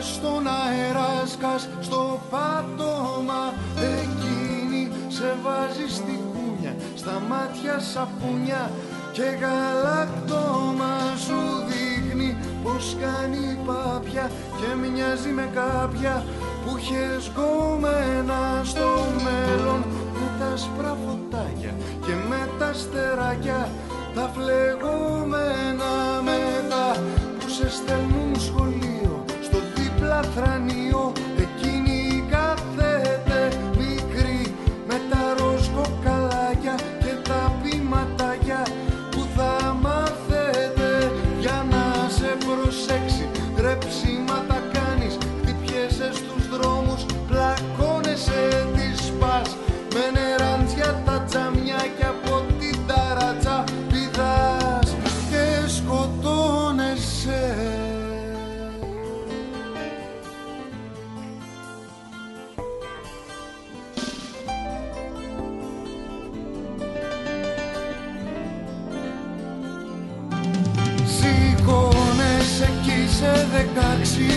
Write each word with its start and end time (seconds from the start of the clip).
στον 0.00 0.46
αέρα 0.46 1.26
σκάς 1.26 1.68
στο 1.80 2.20
πάτωμα 2.30 3.52
Εκείνη 3.76 4.90
σε 5.08 5.36
βάζει 5.42 5.94
στη 5.94 6.20
κούνια 6.32 6.76
Στα 6.94 7.22
μάτια 7.28 7.78
σαπούνια 7.78 8.70
και 9.12 9.22
γαλακτόμα 9.22 10.94
σου 11.24 11.40
δείχνει 11.68 12.36
πως 12.62 12.96
κάνει 13.00 13.58
πάπια 13.66 14.30
και 14.58 14.88
μοιάζει 14.90 15.28
με 15.28 15.50
κάποια 15.54 16.24
που 16.64 16.76
είχες 16.78 17.30
γκόμενα 17.32 18.60
στο 18.64 18.88
μέλλον 19.24 19.84
με 20.18 20.28
τα 20.40 20.56
σπραφωτάκια 20.56 21.74
και 22.04 22.14
με 22.28 22.48
τα 22.58 22.72
στεράκια 22.72 23.68
τα 24.14 24.30
φλεγόμενα 24.34 25.92
μετά 26.22 27.02
που 27.38 27.48
σε 27.48 27.70
στέλνουν 27.70 28.25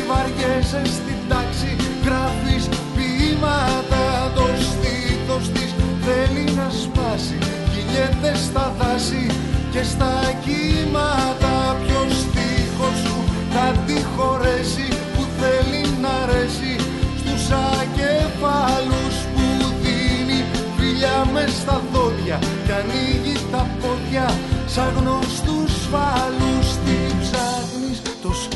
Βαριέσαι 0.10 0.82
στην 0.98 1.20
τάξη. 1.30 1.72
Γράφεις 2.06 2.64
ποίηματα 2.96 4.06
Το 4.36 4.48
στήθος 4.68 5.46
της 5.56 5.70
θέλει 6.04 6.46
να 6.60 6.68
σπάσει. 6.84 7.38
Κυλιέται 7.72 8.32
στα 8.46 8.66
δάση 8.80 9.26
και 9.74 9.84
στα 9.84 10.14
κύματα. 10.46 11.56
Ποιος 11.84 12.14
στίχος 12.24 12.98
σου 13.04 13.18
θα 13.54 13.68
τη 13.86 13.98
χωρέσει 14.16 14.88
Που 15.14 15.24
θέλει 15.40 15.84
να 16.04 16.14
αρέσει 16.24 16.74
Στους 17.20 17.44
ακεφάλους 17.80 19.16
που 19.34 19.46
δίνει 19.82 20.40
Φιλιά 20.78 21.18
μες 21.34 21.52
στα 21.62 21.82
δόντια. 21.92 22.38
Κι 22.66 22.74
ανοίγει 22.80 23.36
τα 23.52 23.68
πόδια 23.80 24.28
Σαν 24.74 24.90
γνωστούς 24.98 25.29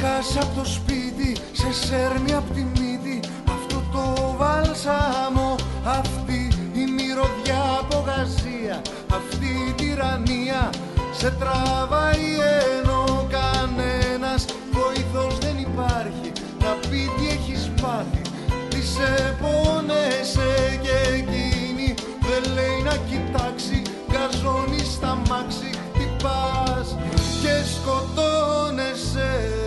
Το 0.04 0.10
σκάς 0.10 0.44
απ' 0.44 0.56
το 0.56 0.66
σπίτι 0.66 1.38
Σε 1.52 1.74
σέρνει 1.88 2.34
απ' 2.34 2.54
τη 2.54 2.62
μύτη. 2.62 3.20
Αυτό 3.50 3.84
το 3.92 4.36
βάλσαμο 4.38 5.56
Αυτή 5.86 6.48
η 6.74 6.86
μυρωδιά 6.96 7.64
από 7.80 8.04
γαζία 8.08 8.82
Αυτή 9.16 9.48
η 9.70 9.72
τυραννία. 9.72 10.70
Σε 11.12 11.30
τραβάει 11.40 12.30
ενώ 12.78 13.28
κανένας 13.36 14.46
Βοήθος 14.72 15.38
δεν 15.38 15.58
υπάρχει. 15.58 16.32
Να 16.60 16.72
πει 16.90 17.02
τι 17.18 17.28
έχεις 17.36 17.72
πάθει. 17.82 18.22
Τι 18.70 18.82
σε 18.86 19.38
πόνεσαι 19.42 20.80
και 20.82 20.98
εκείνη. 21.20 21.94
Δεν 22.28 22.54
λέει 22.54 22.80
να 22.84 22.96
κοιτάξει 23.10 23.82
Γκαζώνει 24.12 24.84
στα 24.96 25.22
μάξι. 25.30 25.70
Χτυπάς 25.94 26.98
και 27.42 27.54
σκοτώνεσαι 27.74 29.63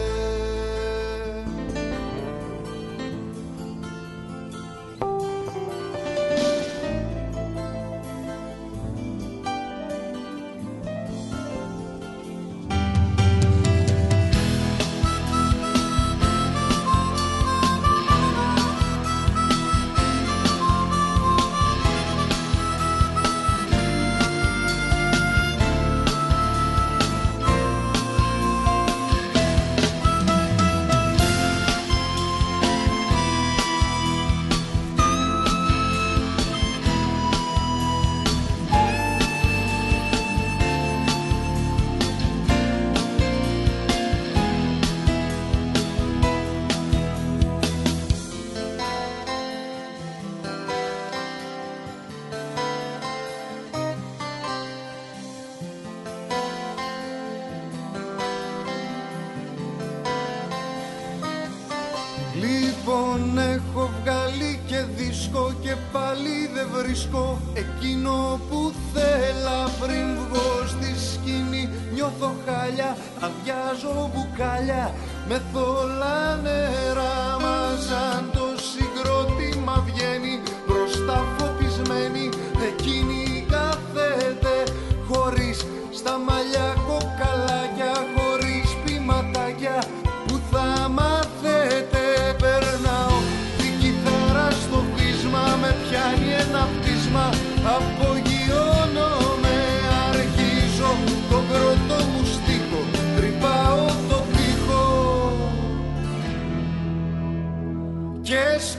Λοιπόν 63.26 63.38
έχω 63.38 63.90
βγάλει 64.02 64.60
και 64.66 64.84
δίσκο 64.96 65.52
και 65.60 65.74
πάλι 65.92 66.50
δεν 66.54 66.66
βρίσκω. 66.72 67.40
Εκείνο 67.54 68.40
που 68.50 68.72
θέλα 68.92 69.64
πριν 69.80 70.06
βγω 70.14 70.66
στη 70.66 70.94
σκηνή 71.06 71.68
Νιώθω 71.94 72.34
χάλια, 72.46 72.96
αδειάζω 73.20 74.10
μπουκάλια 74.14 74.94
Με 75.28 75.40
θολά 75.52 76.36
νερά 76.36 77.36
μα 77.40 77.56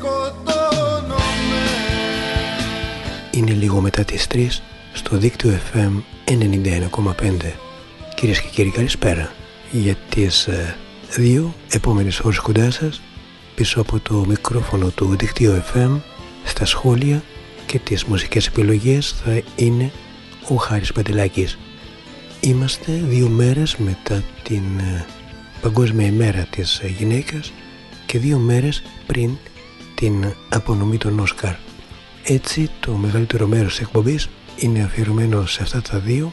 σκοτώνομαι 0.07 1.15
Είναι 3.31 3.51
λίγο 3.51 3.81
μετά 3.81 4.03
τις 4.03 4.27
3 4.33 4.47
στο 4.93 5.17
δίκτυο 5.17 5.59
FM 5.73 5.91
91,5. 6.25 7.53
Κυρίες 8.15 8.41
και 8.41 8.47
κύριοι 8.51 8.69
καλησπέρα 8.69 9.31
για 9.71 9.95
τις 10.09 10.47
ε, 10.47 10.75
δύο 11.09 11.53
επόμενες 11.71 12.19
ώρες 12.19 12.39
κοντά 12.39 12.71
σας 12.71 13.01
πίσω 13.55 13.81
από 13.81 13.99
το 13.99 14.25
μικρόφωνο 14.27 14.89
του 14.89 15.15
δικτύου 15.15 15.63
FM 15.73 15.99
στα 16.43 16.65
σχόλια 16.65 17.23
και 17.65 17.79
τις 17.79 18.03
μουσικές 18.03 18.47
επιλογές 18.47 19.15
θα 19.23 19.41
είναι 19.55 19.91
ο 20.47 20.55
Χάρης 20.55 20.91
Παντελάκης. 20.91 21.57
Είμαστε 22.39 22.91
δύο 22.91 23.27
μέρες 23.27 23.75
μετά 23.75 24.23
την 24.43 24.79
ε, 24.79 25.05
Παγκόσμια 25.61 26.07
ημέρα 26.07 26.47
της 26.49 26.79
ε, 26.79 26.87
γυναίκας 26.87 27.51
και 28.05 28.19
δύο 28.19 28.37
μέρες 28.37 28.81
πριν 29.07 29.37
την 29.99 30.33
απονομή 30.49 30.97
των 30.97 31.19
Όσκαρ. 31.19 31.53
Έτσι 32.23 32.69
το 32.79 32.91
μεγαλύτερο 32.91 33.47
μέρος 33.47 33.69
της 33.75 33.79
εκπομπής 33.79 34.29
είναι 34.57 34.83
αφιερωμένο 34.83 35.45
σε 35.45 35.63
αυτά 35.63 35.81
τα 35.81 35.99
δύο, 35.99 36.31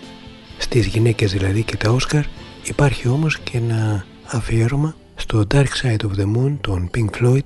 στις 0.58 0.86
γυναίκες 0.86 1.32
δηλαδή 1.32 1.62
και 1.62 1.76
τα 1.76 1.90
Όσκαρ. 1.90 2.24
Υπάρχει 2.64 3.08
όμως 3.08 3.38
και 3.38 3.56
ένα 3.56 4.04
αφιέρωμα 4.26 4.94
στο 5.14 5.46
Dark 5.54 5.66
Side 5.82 5.96
of 5.96 6.20
the 6.20 6.36
Moon 6.36 6.56
των 6.60 6.90
Pink 6.94 7.20
Floyd, 7.20 7.44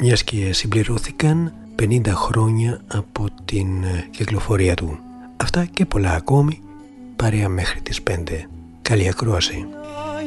μιας 0.00 0.24
και 0.24 0.52
συμπληρώθηκαν 0.52 1.52
50 1.82 2.00
χρόνια 2.08 2.80
από 2.86 3.26
την 3.44 3.82
ε, 3.82 4.08
κυκλοφορία 4.10 4.74
του. 4.74 4.98
Αυτά 5.36 5.64
και 5.64 5.86
πολλά 5.86 6.12
ακόμη, 6.14 6.60
παρέα 7.16 7.48
μέχρι 7.48 7.80
τις 7.80 8.00
5. 8.10 8.14
Καλή 8.82 9.08
ακρόαση. 9.08 9.66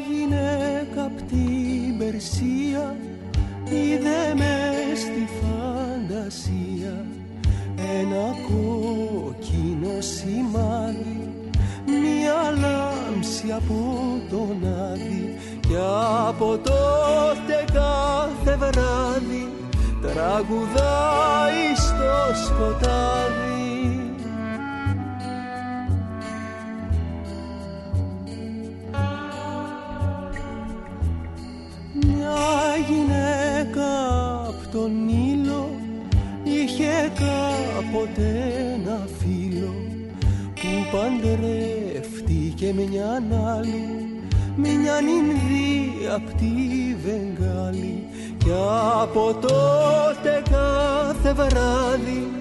γυναίκα 0.09 1.03
απ' 1.03 1.21
την 1.29 1.97
Περσία 1.97 2.95
είδε 3.69 4.33
με 4.37 4.62
στη 4.95 5.27
φαντασία 5.39 7.05
ένα 7.99 8.35
κόκκινο 8.47 10.01
σημάδι 10.01 11.29
μια 11.85 12.41
λάμψη 12.61 13.51
από 13.51 13.75
τον 14.29 14.69
άδει 14.91 15.37
και 15.59 15.77
από 16.27 16.57
τότε 16.57 17.65
κάθε 17.73 18.55
βράδυ 18.55 19.51
τραγουδάει 20.01 21.75
στο 21.75 22.45
σκοτάδι 22.45 23.53
κάποτε 37.09 38.27
ένα 38.73 39.07
φίλο 39.19 39.73
που 40.53 40.71
παντρεύτηκε 40.91 42.73
μια 42.73 43.23
άλλη 43.55 44.07
μια 44.55 44.99
Ινδία 44.99 46.15
απ' 46.15 46.33
τη 46.33 46.95
Βεγγάλη. 47.03 48.07
Και 48.37 48.51
από 49.01 49.33
τότε 49.41 50.43
κάθε 50.49 51.33
βράδυ 51.33 52.31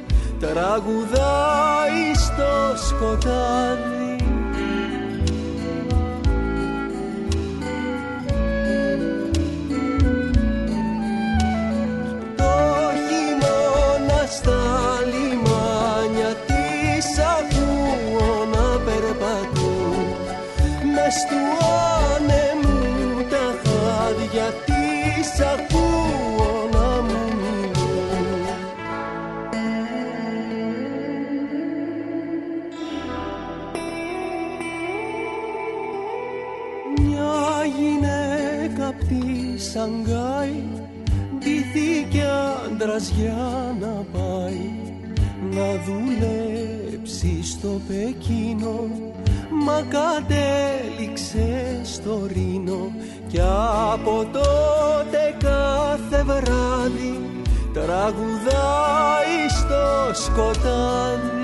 τραγουδάει 0.40 2.14
στο 2.14 2.76
σκοτάδι 2.87 4.12
του 21.29 21.43
άνεμου 22.17 23.23
τα 23.31 23.47
χάδια 23.62 24.49
της 24.67 25.41
ακούω 25.41 26.69
να 26.73 27.03
μου 27.03 27.23
μιλούν. 27.41 28.44
Μια 37.00 37.35
γυναίκα 37.79 38.87
απ' 38.87 39.05
τη 39.09 39.61
Σαγκάη 39.61 40.62
ντύθηκε 41.38 42.25
άντρας 42.67 43.09
για 43.09 43.75
να 43.81 44.05
πάει 44.12 44.70
να 45.50 45.67
δουλέψει 45.87 47.44
στο 47.44 47.81
Πεκίνο 47.88 49.12
μα 49.64 49.82
κατέληξε 49.88 51.81
στο 51.82 52.26
Ρήνο 52.26 52.93
και 53.26 53.41
από 53.93 54.26
τότε 54.32 55.37
κάθε 55.38 56.23
βράδυ 56.23 57.20
τραγουδάει 57.73 59.49
στο 59.49 60.23
σκοτάδι. 60.23 61.41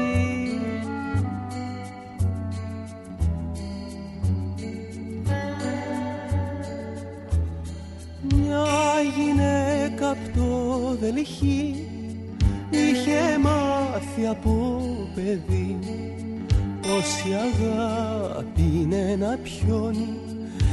Μια 8.34 8.66
γυναίκα 9.16 10.10
απ' 10.10 10.36
το 10.36 10.96
Δελχή 11.00 11.86
είχε 12.70 13.38
μάθει 13.42 14.26
από 14.26 14.82
παιδί 15.14 15.78
πως 16.88 17.22
η 17.28 17.32
αγάπη 17.32 18.80
είναι 18.80 19.12
ένα 19.12 19.38
πιόνι 19.42 20.18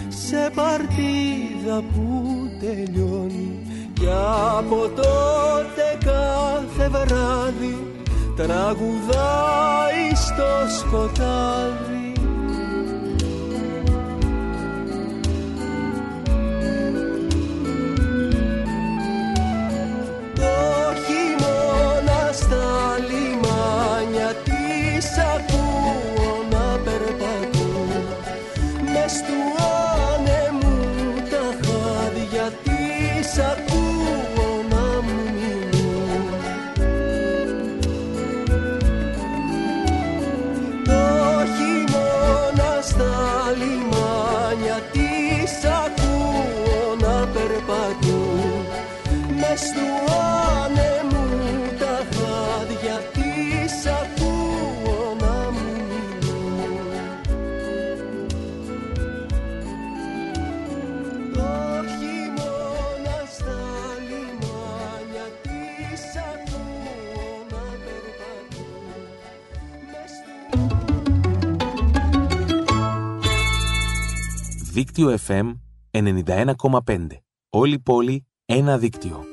σε 0.08 0.52
παρτίδα 0.56 1.84
που 1.94 2.36
τελειώνει. 2.60 3.60
Και 3.94 4.10
από 4.58 4.90
τότε 4.96 5.98
κάθε 6.06 6.90
βράδυ 6.90 7.94
τραγουδάει 8.36 10.16
στο 10.16 10.78
σκοτάδι 10.80 12.05
Δίκτυο 74.98 75.18
FM 75.28 75.54
91,5. 75.92 77.08
Όλη 77.50 77.80
πόλη, 77.80 78.26
ένα 78.46 78.78
δίκτυο. 78.78 79.24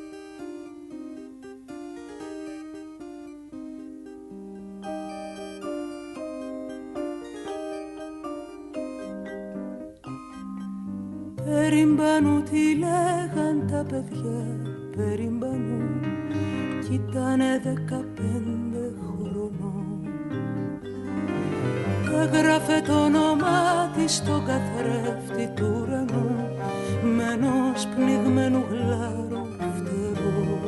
Περιμπανού 11.44 12.42
τι 12.42 12.74
λέγαν 12.74 13.66
τα 13.70 13.84
παιδιά, 13.88 14.56
περιμπανού 14.96 16.00
κι 16.80 16.94
ήτανε 16.94 17.60
δεκαπέντε 17.62 18.11
Έγραφε 22.20 22.82
το 22.86 23.04
όνομά 23.04 23.90
της 23.96 24.14
στο 24.14 24.42
καθρέφτη 24.46 25.52
του 25.54 25.82
ουρανού 25.82 26.48
με 27.02 27.24
ενός 27.32 27.86
πνιγμένου 27.94 28.64
γλάρου 28.70 29.46
φτερό. 29.58 30.58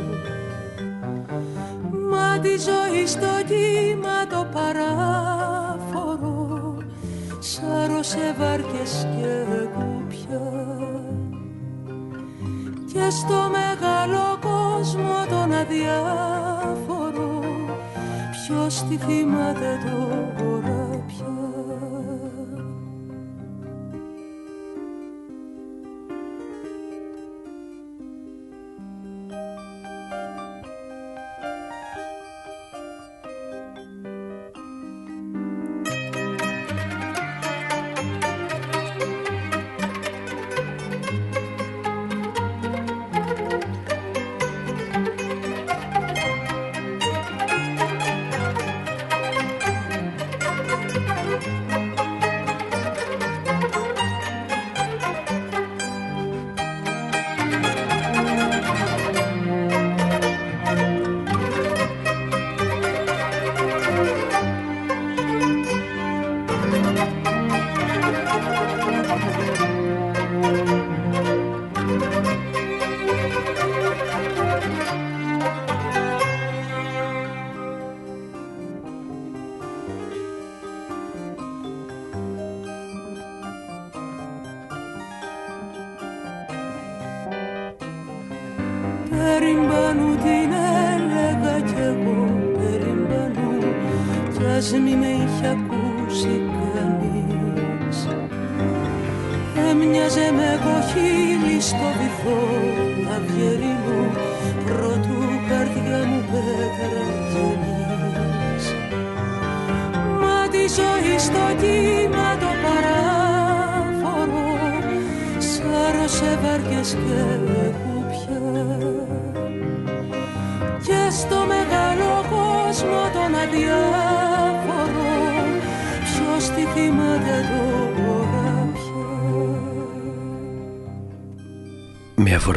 Μα 2.10 2.38
τη 2.38 2.48
ζωή 2.48 3.06
στο 3.06 3.26
κύμα 3.46 4.26
το 4.30 4.46
παράφορο 4.52 6.34
σάρωσε 7.38 8.34
βάρκες 8.38 9.06
και 9.16 9.44
κουπιά 9.74 10.52
και 12.92 13.10
στο 13.10 13.50
μεγάλο 13.50 14.38
κόσμο 14.40 15.26
τον 15.28 15.52
αδιάφορο 15.52 17.40
ποιος 18.30 18.82
τη 18.88 18.96
θυμάται 18.96 19.78
τώρα 19.84 20.53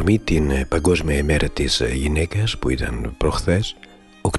αφορμή 0.07 0.19
την 0.19 0.67
Παγκόσμια 0.67 1.17
ημέρα 1.17 1.49
της 1.49 1.81
γυναίκας 1.93 2.57
που 2.57 2.69
ήταν 2.69 3.15
προχθές 3.17 3.75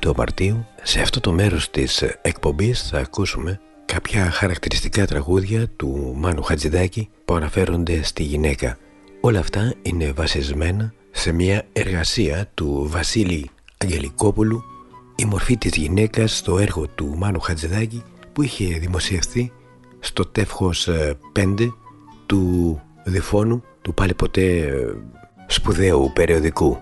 8 0.01 0.13
Μαρτίου 0.17 0.67
σε 0.83 1.01
αυτό 1.01 1.21
το 1.21 1.33
μέρος 1.33 1.71
της 1.71 2.03
εκπομπής 2.23 2.89
θα 2.89 2.99
ακούσουμε 2.99 3.61
κάποια 3.85 4.31
χαρακτηριστικά 4.31 5.07
τραγούδια 5.07 5.69
του 5.69 6.13
Μάνου 6.17 6.43
Χατζηδάκη 6.43 7.09
που 7.25 7.35
αναφέρονται 7.35 8.03
στη 8.03 8.23
γυναίκα. 8.23 8.79
Όλα 9.21 9.39
αυτά 9.39 9.75
είναι 9.83 10.13
βασισμένα 10.13 10.93
σε 11.11 11.33
μια 11.33 11.67
εργασία 11.73 12.51
του 12.55 12.87
Βασίλη 12.91 13.51
Αγγελικόπουλου 13.79 14.63
η 15.17 15.25
μορφή 15.25 15.57
της 15.57 15.77
γυναίκας 15.77 16.37
στο 16.37 16.59
έργο 16.59 16.87
του 16.89 17.15
Μάνου 17.17 17.41
Χατζηδάκη 17.41 18.03
που 18.33 18.43
είχε 18.43 18.65
δημοσιευθεί 18.79 19.53
στο 20.01 20.27
τεύχος 20.27 20.89
5 21.37 21.61
ε, 21.61 21.67
του 22.27 22.81
διφώνου 23.05 23.63
του 23.83 23.95
πάλι 23.95 24.15
ποτέ 24.15 24.59
ε, 24.59 24.95
σπουδαίου 25.49 26.11
περιοδικού. 26.15 26.79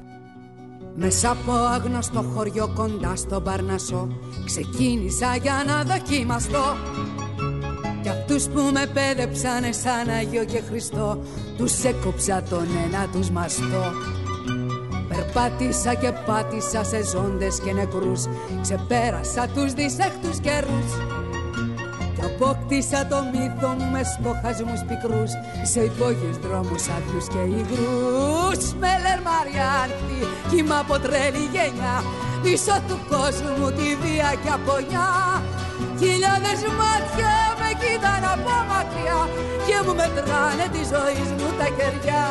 Μέσα 0.94 1.30
από 1.30 1.52
άγνωστο 1.52 2.22
χωριό 2.34 2.72
κοντά 2.74 3.16
στον 3.16 3.42
Παρνασό 3.42 4.08
Ξεκίνησα 4.44 5.36
για 5.36 5.64
να 5.66 5.82
δοκιμαστώ. 5.82 6.76
Κι 8.02 8.08
αυτούς 8.08 8.44
που 8.44 8.60
με 8.60 8.86
πέδεψανε 8.94 9.72
σαν 9.72 10.08
Αγίο 10.08 10.44
και 10.44 10.60
Χριστό 10.68 11.18
Τους 11.56 11.84
έκοψα 11.84 12.42
τον 12.50 12.66
ένα 12.86 13.08
τους 13.12 13.30
μαστό. 13.30 13.92
Περπάτησα 15.08 15.94
και 15.94 16.12
πάτησα 16.26 16.84
σε 16.84 17.04
ζώντες 17.04 17.60
και 17.60 17.72
νεκρούς 17.72 18.24
Ξεπέρασα 18.62 19.48
τους 19.54 19.72
δυσέχτους 19.72 20.38
καιρούς 20.40 20.90
Κι 22.16 22.24
απόκτησα 22.30 23.00
το 23.10 23.18
μύθο 23.32 23.68
μου 23.78 23.86
με 23.94 24.02
στοχασμούς 24.12 24.80
πικρούς 24.88 25.30
Σε 25.72 25.80
υπόγειους 25.90 26.36
δρόμους 26.44 26.84
άδειους 26.96 27.26
και 27.32 27.42
υγρούς. 27.58 28.60
Με 28.80 28.92
λερμαριάνθη 29.04 30.20
κύμα 30.50 30.78
από 30.84 30.94
τρέλη 31.04 31.44
γενιά 31.54 31.96
Πίσω 32.42 32.74
του 32.88 32.96
κόσμου 33.12 33.68
τη 33.78 33.88
βία 34.02 34.30
και 34.42 34.50
απονιά 34.58 35.08
Χιλιάδες 36.00 36.60
μάτια 36.80 37.34
με 37.60 37.70
κοίταν 37.80 38.22
από 38.34 38.54
μακριά 38.70 39.20
Και 39.66 39.76
μου 39.84 39.94
μετράνε 40.00 40.66
τη 40.74 40.82
ζωή 40.92 41.22
μου 41.38 41.48
τα 41.58 41.68
κεριά. 41.76 42.26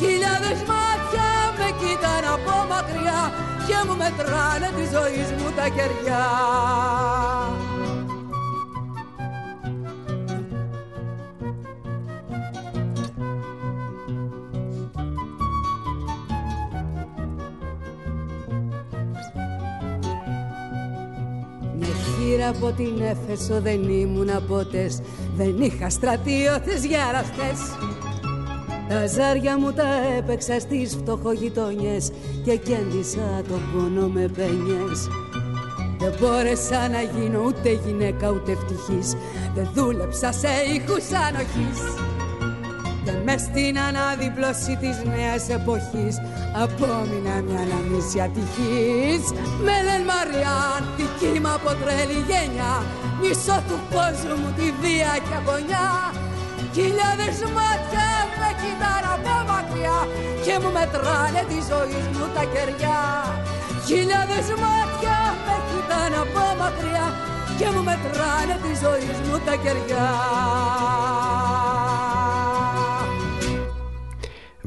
Χιλιάδες 0.00 0.60
μάτια 0.70 1.28
με 1.58 1.68
κοίταν 1.80 2.24
από 2.34 2.54
μακριά 2.70 3.22
και 3.66 3.78
μου 3.86 3.96
μετράνε 4.02 4.68
τη 4.76 4.84
ζωή 4.94 5.22
μου 5.38 5.48
τα 5.56 5.66
κεριά. 5.76 6.24
Μια 22.36 22.48
από 22.48 22.72
την 22.72 23.00
Έφεσο 23.00 23.60
δεν 23.60 23.82
ήμουν 23.82 24.46
ποτές. 24.48 25.00
Δεν 25.36 25.60
είχα 25.60 25.90
στρατιώτες 25.90 26.84
γεραστές 26.84 27.60
τα 28.88 29.06
ζάρια 29.06 29.58
μου 29.58 29.72
τα 29.72 29.88
έπαιξα 30.18 30.60
στις 30.60 30.94
φτωχογειτονιές 30.94 32.10
και 32.44 32.56
κέντησα 32.56 33.42
το 33.48 33.54
πόνο 33.72 34.08
με 34.08 34.30
πένιες. 34.36 35.08
Δεν 35.98 36.14
μπόρεσα 36.20 36.88
να 36.88 37.02
γίνω 37.02 37.42
ούτε 37.46 37.80
γυναίκα 37.86 38.30
ούτε 38.30 38.52
ευτυχής. 38.52 39.16
Δεν 39.54 39.68
δούλεψα 39.74 40.32
σε 40.32 40.48
ήχους 40.74 41.12
ανοχής 41.12 42.01
Και 43.22 43.28
μες 43.30 43.42
στην 43.50 43.74
αναδίπλωση 43.88 44.72
της 44.82 44.96
νέας 45.12 45.44
εποχής. 45.58 46.14
Απόμεινα 46.62 47.34
μια 47.46 47.60
αναμίση 47.66 48.18
ατυχής. 48.26 49.22
Με 49.66 49.76
λένε 49.86 50.06
Μαριάν, 50.10 50.82
δική 50.96 51.32
μου 51.42 51.52
από 51.56 51.70
τρέλη 51.80 52.18
γένια 52.28 52.72
Μισό 53.20 53.58
του 53.68 53.78
κόσμου 53.94 54.48
τη 54.58 54.66
βία 54.80 55.12
και 55.26 55.34
αγωνιά 55.40 55.90
Χιλιάδες 56.74 57.38
μάτια 57.56 58.08
με 58.40 58.50
κοιτάνε 58.60 59.08
από 59.16 59.34
μακριά. 59.50 59.98
Και 60.44 60.54
μου 60.60 60.70
μετράνε 60.76 61.42
τη 61.50 61.58
ζωή 61.70 62.02
μου 62.14 62.26
τα 62.34 62.44
κεριά. 62.52 63.02
Χιλιάδες 63.86 64.48
μάτια 64.62 65.18
με 65.46 65.56
κοιτάνε 65.68 66.18
από 66.24 66.44
μακριά. 66.60 67.06
Και 67.58 67.66
μου 67.72 67.82
μετράνε 67.88 68.54
τη 68.64 68.72
ζωή 68.82 69.10
μου 69.26 69.36
τα 69.46 69.54
κεριά. 69.62 70.08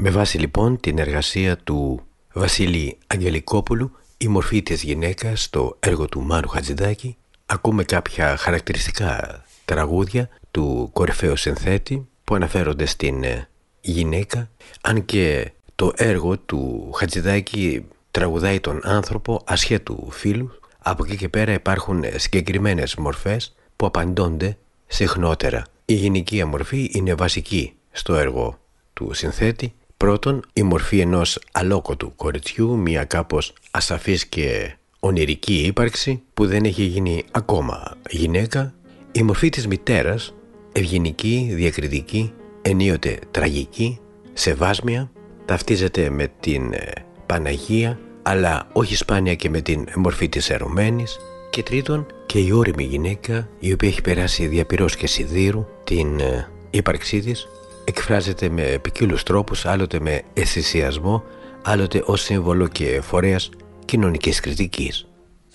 Με 0.08 0.12
βάση 0.12 0.38
λοιπόν 0.38 0.80
την 0.80 0.98
εργασία 0.98 1.58
του 1.58 2.02
Βασίλη 2.34 2.98
Αγγελικόπουλου 3.08 3.92
η 4.18 4.28
μορφή 4.28 4.64
της 4.64 4.84
γυναίκας 4.84 5.44
στο 5.44 5.78
έργο 5.80 6.06
του 6.06 6.22
Μάνου 6.22 6.48
Χατζηδάκη 6.48 7.18
ακούμε 7.46 7.84
κάποια 7.84 8.38
χαρακτηριστικά 8.38 9.42
τραγούδια 9.66 10.30
του 10.52 10.90
κορυφαίου 10.94 11.36
συνθέτη 11.36 12.08
που 12.24 12.36
αναφέρονται 12.36 12.86
στην 12.86 13.24
ε, 13.24 13.50
γυναίκα 13.82 14.50
αν 14.82 15.06
και 15.06 15.52
το 15.76 15.92
έργο 15.96 16.38
του 16.38 16.92
Χατζηδάκη 16.94 17.86
τραγουδάει 18.12 18.60
τον 18.60 18.80
άνθρωπο 18.84 19.42
ασχέτου 19.46 20.08
φίλου 20.12 20.60
από 20.80 21.06
εκεί 21.06 21.16
και 21.16 21.30
πέρα 21.30 21.54
υπάρχουν 21.54 22.04
συγκεκριμένες 22.16 22.96
μορφές 22.96 23.56
που 23.76 23.86
απαντώνται 23.86 24.58
συχνότερα. 24.88 25.64
Η 25.86 25.94
γυναικεία 25.94 26.46
μορφή 26.46 26.90
είναι 26.94 27.14
βασική 27.14 27.74
στο 27.92 28.16
έργο 28.16 28.60
του 28.94 29.14
συνθέτη. 29.14 29.74
Πρώτον, 29.98 30.42
η 30.54 30.64
μορφή 30.64 31.00
ενός 31.00 31.40
αλόκοτου 31.52 32.16
κοριτσιού, 32.16 32.78
μια 32.78 33.04
κάπως 33.04 33.54
ασαφής 33.72 34.26
και 34.26 34.76
ονειρική 35.00 35.54
ύπαρξη 35.66 36.22
που 36.34 36.46
δεν 36.46 36.64
έχει 36.64 36.84
γίνει 36.84 37.24
ακόμα 37.32 37.98
γυναίκα. 38.10 38.74
Η 39.12 39.24
μορφή 39.24 39.50
της 39.50 39.68
μητέρας 39.68 40.34
ευγενική, 40.72 41.52
διακριτική, 41.54 42.34
ενίοτε 42.62 43.20
τραγική, 43.32 44.00
σεβάσμια, 44.34 45.12
ταυτίζεται 45.46 46.10
με 46.10 46.32
την 46.40 46.74
ε, 46.74 46.92
Παναγία, 47.26 48.00
αλλά 48.22 48.68
όχι 48.74 48.96
σπάνια 48.96 49.36
και 49.36 49.50
με 49.50 49.62
την 49.62 49.88
μορφή 49.96 50.30
της 50.30 50.50
ερωμένης 50.50 51.18
και 51.50 51.64
τρίτον 51.64 52.06
και 52.26 52.40
η 52.40 52.52
όρημη 52.52 52.84
γυναίκα 52.84 53.48
η 53.60 53.74
οποία 53.74 53.90
έχει 53.90 54.02
περάσει 54.02 54.48
διαπυρός 54.48 54.96
και 54.96 55.08
σιδήρου 55.08 55.66
την 55.84 56.20
ε, 56.20 56.50
ύπαρξή 56.70 57.20
της 57.20 57.48
εκφράζεται 57.86 58.50
με 58.50 58.80
ποικίλους 58.82 59.24
τρόπους 59.24 59.66
άλλοτε 59.66 60.00
με 60.00 60.22
αισθησιασμό 60.34 61.24
άλλοτε 61.64 62.04
ως 62.06 62.22
σύμβολο 62.22 62.68
και 62.68 63.02
φορέας 63.02 63.50
κοινωνικής 63.86 64.40
κριτικής. 64.40 65.06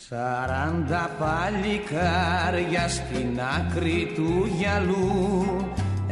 Σαράντα 0.08 1.16
παλικάρια 1.18 2.88
στην 2.88 3.40
άκρη 3.58 4.12
του 4.14 4.50
γυαλού 4.58 5.44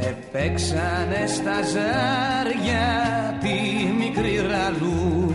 Επέξανε 0.01 1.27
στα 1.27 1.63
ζάρια 1.63 2.87
τη 3.41 3.87
μικρή 3.99 4.37
ραλού 4.37 5.35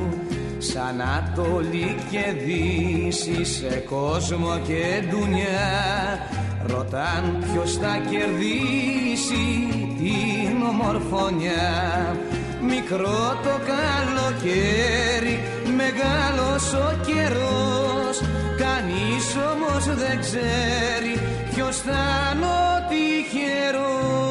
Σαν 0.57 1.01
Ανατολή 1.01 1.95
και 2.11 2.33
Δύση 2.45 3.43
σε 3.45 3.83
κόσμο 3.89 4.59
και 4.67 5.03
ντουνιά 5.09 6.19
Ρωτάν 6.67 7.37
ποιος 7.39 7.73
θα 7.73 7.97
κερδίσει 8.09 9.45
την 9.97 10.61
ομορφωνιά. 10.69 12.15
Μικρό 12.61 13.37
το 13.43 13.55
καλοκαίρι, 13.71 15.35
μεγάλος 15.79 16.73
ο 16.73 16.93
καιρός. 17.05 18.15
Κανείς 18.63 19.25
όμως 19.51 19.83
δεν 19.85 20.19
ξέρει 20.19 21.13
ποιος 21.53 21.77
θα 21.77 22.03
είναι 22.35 22.45
ο 22.45 22.71
τυχερός. 22.89 24.25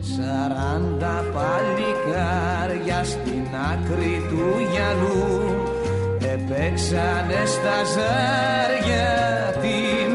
Σ' 0.00 0.12
Σαράντα 0.14 1.16
παλικάρια 1.34 3.04
στην 3.04 3.44
άκρη 3.72 4.16
του 4.28 4.44
γυαλού 4.70 5.50
Επέξανε 6.34 7.42
στα 7.46 7.84
ζάρια 7.94 9.08
τη 9.60 10.09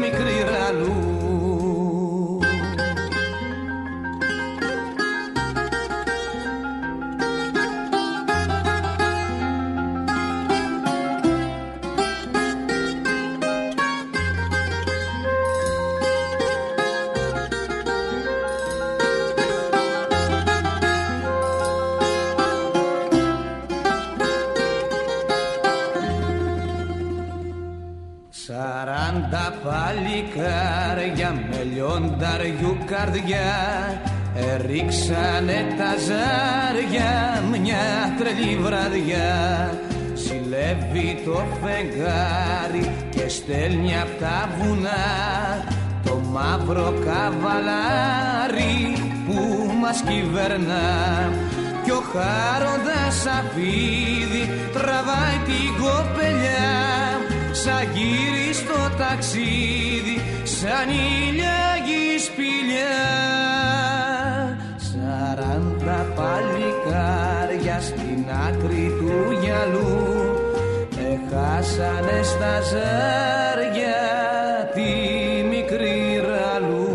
λιονταριού 31.86 32.78
καρδιά 32.86 33.54
Ερίξανε 34.34 35.74
τα 35.78 35.94
ζάρια 36.06 37.42
μια 37.60 38.14
τρελή 38.18 38.56
βραδιά. 38.56 39.70
Συλλεύει 40.14 41.22
το 41.24 41.44
φεγγάρι 41.62 42.94
και 43.10 43.28
στέλνει 43.28 43.94
απ' 44.00 44.20
τα 44.20 44.48
βουνά 44.58 45.04
Το 46.04 46.14
μαύρο 46.32 46.94
καβαλάρι 47.04 48.96
που 49.26 49.70
μας 49.80 50.02
κυβερνά. 50.02 50.88
Κι 51.84 51.90
ο 51.90 52.02
χάροντας 52.12 53.26
αφίδι 53.38 54.50
τραβάει 54.72 55.38
την 55.46 55.82
κοπελιά 55.82 57.25
σαν 57.62 57.84
γύρι 57.94 58.52
στο 58.52 58.96
ταξίδι 58.98 60.16
σαν 60.42 60.88
ηλιάγη 60.88 62.18
σπηλιά 62.26 62.98
Σαράντα 64.76 66.00
παλικάρια 66.16 67.80
στην 67.80 68.24
άκρη 68.46 68.92
του 68.98 69.38
γυαλού 69.42 70.16
έχασανε 71.12 72.22
στα 72.22 72.60
ζάρια 72.60 74.04
τη 74.74 74.90
μικρή 75.48 76.22
ραλού. 76.28 76.86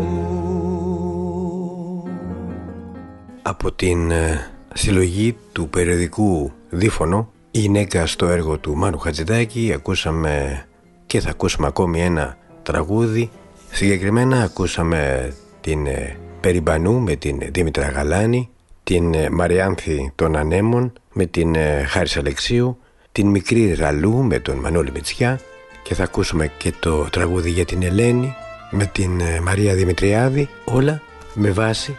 Από 3.42 3.72
την 3.72 4.10
ε, 4.10 4.50
συλλογή 4.74 5.36
του 5.52 5.68
περιοδικού 5.68 6.52
Δίφωνο 6.70 7.32
η 7.54 7.58
γυναίκα 7.58 8.06
στο 8.06 8.26
έργο 8.26 8.58
του 8.58 8.76
Μάνου 8.76 8.98
Χατζηδάκη 8.98 9.72
ακούσαμε 9.74 10.64
και 11.06 11.20
θα 11.20 11.30
ακούσουμε 11.30 11.66
ακόμη 11.66 12.00
ένα 12.00 12.36
τραγούδι. 12.62 13.30
Συγκεκριμένα 13.70 14.42
ακούσαμε 14.42 15.32
την 15.60 15.86
ε, 15.86 16.16
Περιμπανού 16.40 17.00
με 17.00 17.16
την 17.16 17.38
Δήμητρα 17.52 17.88
Γαλάνη 17.88 18.48
την 18.82 19.14
ε, 19.14 19.30
Μαριάνθη 19.30 20.12
των 20.14 20.36
Ανέμων 20.36 20.92
με 21.12 21.26
την 21.26 21.54
ε, 21.54 21.84
Χάρης 21.88 22.16
Αλεξίου 22.16 22.78
την 23.12 23.26
Μικρή 23.26 23.74
Ραλού 23.74 24.22
με 24.22 24.38
τον 24.38 24.56
Μανώλη 24.56 24.90
Μητσιά 24.90 25.40
και 25.82 25.94
θα 25.94 26.02
ακούσουμε 26.02 26.50
και 26.58 26.72
το 26.80 27.08
τραγούδι 27.10 27.50
για 27.50 27.64
την 27.64 27.82
Ελένη 27.82 28.34
με 28.70 28.86
την 28.86 29.22
Μαρία 29.42 29.74
Δημητριάδη 29.74 30.48
όλα 30.64 31.02
με 31.34 31.50
βάση 31.50 31.96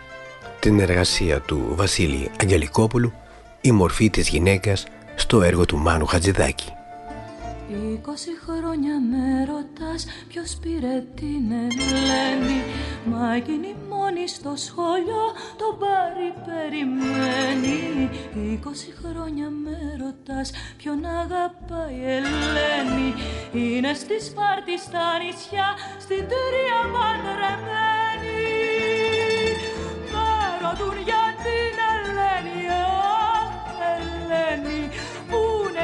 την 0.59 0.79
εργασία 0.79 1.39
του 1.39 1.67
Βασίλη 1.75 2.29
Αγγελικόπουλου 2.41 3.13
η 3.61 3.71
μορφή 3.71 4.09
της 4.09 4.29
γυναίκας 4.29 4.85
στο 5.15 5.41
έργο 5.41 5.65
του 5.65 5.77
Μάνου 5.77 6.05
Χατζηδάκη. 6.05 6.73
Είκοσι 7.69 8.31
χρόνια 8.45 8.95
με 9.11 9.45
ρωτάς 9.51 10.05
ποιος 10.27 10.57
πήρε 10.61 11.03
την 11.15 11.45
Ελένη. 11.65 12.59
Μα 13.05 13.33
εκείνη 13.35 13.75
μόνη 13.89 14.27
στο 14.27 14.53
σχολείο 14.55 15.25
το 15.57 15.67
πάρει 15.81 16.29
περιμένει. 16.45 18.09
Είκοσι 18.33 18.93
χρόνια 19.01 19.49
με 19.63 19.77
ρωτάς 20.03 20.51
ποιον 20.77 21.05
αγαπάει 21.05 21.95
η 21.95 22.05
Ελένη. 22.17 23.09
Είναι 23.53 23.93
στη 23.93 24.17
Σπάρτη 24.27 24.75
στα 24.85 25.05
νησιά 25.21 25.69
στην 26.03 26.23
Τρία 26.31 26.79
παντρεμένη 26.93 28.41
Με 30.11 30.27
ρωτούν 30.63 30.97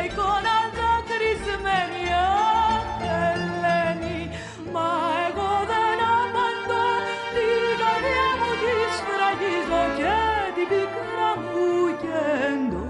εικόνα 0.06 0.56
δακρυσμένη 0.78 2.04
Ελένη 3.30 4.20
Μα 4.74 4.90
εγώ 5.28 5.52
δεν 5.72 6.00
απαντώ 6.20 6.86
την 7.36 7.64
καρδιά 7.82 8.30
μου 8.40 8.52
τη 8.62 8.74
σφραγίζω 8.96 9.84
και 9.98 10.18
την 10.56 10.68
πικρά 10.72 11.32
μου 11.44 11.68
κέντο 12.04 12.84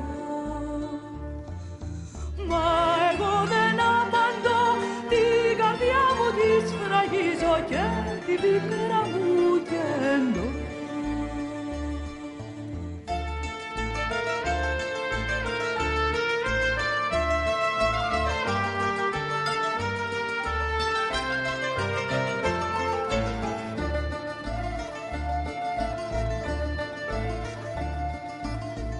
Μα 2.49 2.88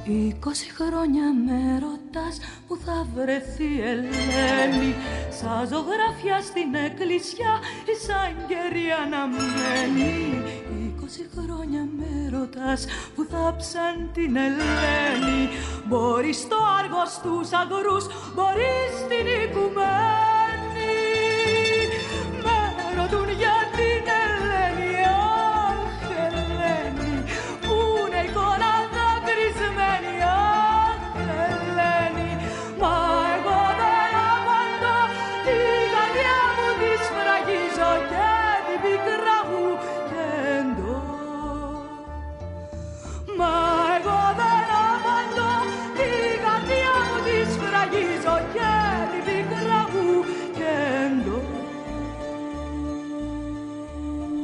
Είκοσι 0.09 0.71
χρόνια 0.77 1.33
με 1.45 1.79
ρωτάς 1.79 2.39
που 2.67 2.77
θα 2.85 3.07
βρεθεί 3.15 3.81
Ελένη. 3.81 4.95
Σαν 5.29 5.67
ζωγραφιά 5.67 6.41
στην 6.41 6.75
εκκλησιά 6.85 7.53
ή 7.91 7.93
σαν 8.05 8.31
κερί 8.47 8.87
αναμένη 9.03 10.43
Είκοσι 10.79 11.29
χρόνια 11.35 11.87
με 11.97 12.37
ρωτάς 12.37 12.85
που 13.15 13.27
θα 13.31 13.55
ψαν 13.57 14.09
την 14.13 14.35
Ελένη. 14.35 15.41
Μπορεί 15.87 16.33
στο 16.33 16.57
άργο 16.79 17.03
στους 17.05 17.49
αγρούς, 17.61 18.05
μπορεί 18.35 18.75
στην 18.99 19.25
οικουμένη 19.43 20.38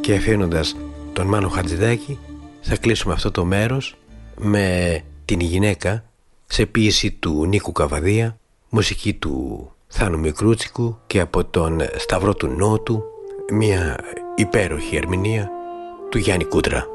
Και 0.05 0.13
αφήνοντας 0.13 0.75
τον 1.13 1.27
Μάνο 1.27 1.49
Χατζηδάκη 1.49 2.19
θα 2.61 2.77
κλείσουμε 2.77 3.13
αυτό 3.13 3.31
το 3.31 3.45
μέρος 3.45 3.95
με 4.37 4.99
την 5.25 5.39
γυναίκα 5.39 6.03
σε 6.45 6.65
ποίηση 6.65 7.11
του 7.11 7.45
Νίκου 7.45 7.71
Καβαδία, 7.71 8.37
μουσική 8.69 9.13
του 9.13 9.71
Θάνου 9.87 10.19
Μικρούτσικου 10.19 10.97
και 11.07 11.19
από 11.19 11.45
τον 11.45 11.81
Σταυρό 11.95 12.33
του 12.33 12.47
Νότου 12.47 13.03
μια 13.51 13.99
υπέροχη 14.35 14.95
ερμηνεία 14.95 15.49
του 16.09 16.17
Γιάννη 16.17 16.45
Κούτρα. 16.45 16.85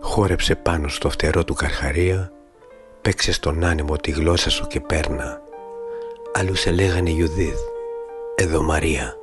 Χόρεψε 0.00 0.54
πάνω 0.54 0.88
στο 0.88 1.10
φτερό 1.10 1.44
του 1.44 1.54
Καρχαρία 1.54 2.32
Παίξε 3.02 3.32
στον 3.32 3.64
άνεμο 3.64 3.96
τη 3.96 4.10
γλώσσα 4.10 4.50
σου 4.50 4.66
και 4.66 4.80
πέρνα 4.80 5.40
Αλλού 6.32 6.54
σε 6.54 6.70
λέγανε 6.70 7.10
Ιουδίθ 7.10 7.58
Εδώ 8.34 8.62
Μαρία 8.62 9.16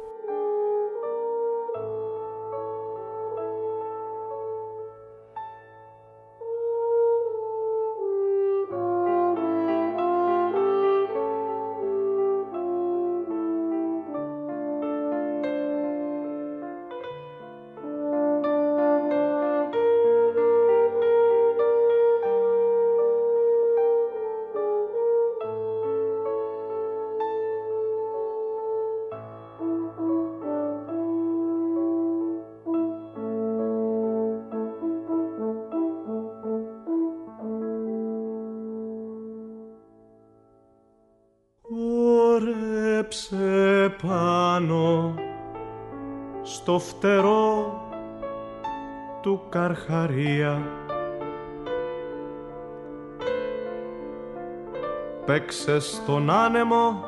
παίξε 55.49 55.79
στον 55.79 56.29
άνεμο 56.29 57.03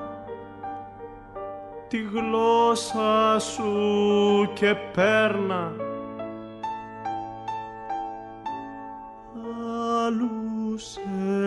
τη 1.87 1.97
γλώσσα 1.97 3.39
σου 3.39 3.73
και 4.53 4.75
πέρνα 4.93 5.73
άλλους 10.05 10.97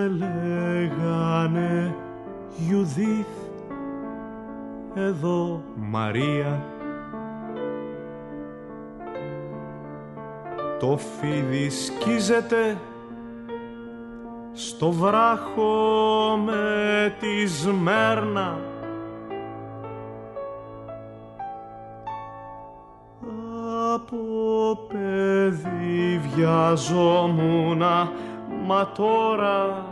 έλεγανε 0.05 1.95
Ιουδίθ 2.71 3.27
εδώ 4.95 5.63
Μαρία. 5.75 6.63
Το 10.79 10.97
φίδι 10.97 11.71
σκίζεται 11.71 12.79
στο 14.75 14.91
βράχο 14.91 16.39
με 16.45 17.17
τη 17.21 17.47
σμέρνα. 17.47 18.59
Από 23.95 24.17
παιδί 24.89 26.21
βιαζόμουνα 26.35 28.13
μα 28.67 28.87
τώρα 28.87 29.87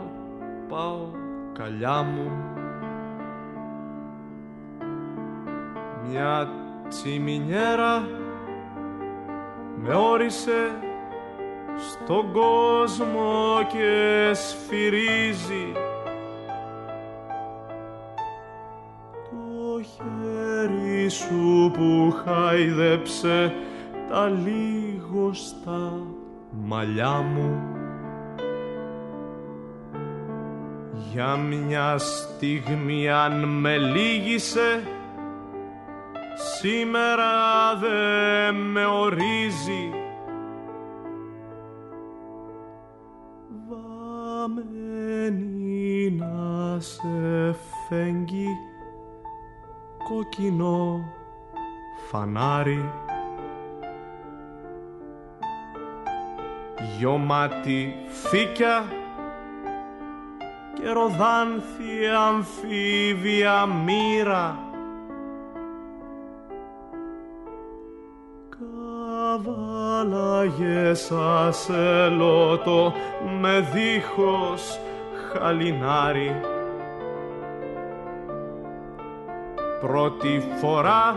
πάω 0.69 1.05
καλιά 1.53 2.01
μου. 2.01 2.31
Μια 6.09 6.49
τσιμινιέρα 6.89 8.07
με 9.75 9.95
όρισε 9.95 10.71
στον 12.05 12.31
κόσμο 12.31 13.67
και 13.71 14.31
σφυρίζει. 14.33 15.71
Το 19.29 19.81
χέρι 19.81 21.09
σου 21.09 21.71
που 21.73 22.15
χάιδεψε 22.23 23.53
τα 24.09 24.31
στα 25.31 25.91
μαλλιά 26.65 27.11
μου. 27.11 27.61
Για 31.11 31.35
μια 31.35 31.97
στιγμή 31.97 33.09
αν 33.09 33.43
με 33.43 33.77
λύγησε 33.77 34.83
σήμερα 36.59 37.31
δε 37.79 38.51
με 38.51 38.85
ορίζει 38.85 40.02
κόκκινο 50.35 51.03
φανάρι. 52.09 52.91
Γιωμάτι 56.97 57.95
φύκια 58.07 58.85
και 60.73 60.89
ροδάνθη 60.89 62.07
αμφίβια 62.27 63.65
μοίρα. 63.65 64.59
Καβάλαγες 69.99 71.11
ασελότο 71.11 72.93
με 73.41 73.59
δίχως 73.73 74.79
χαλινάρι 75.31 76.52
πρώτη 79.87 80.41
φορά 80.59 81.15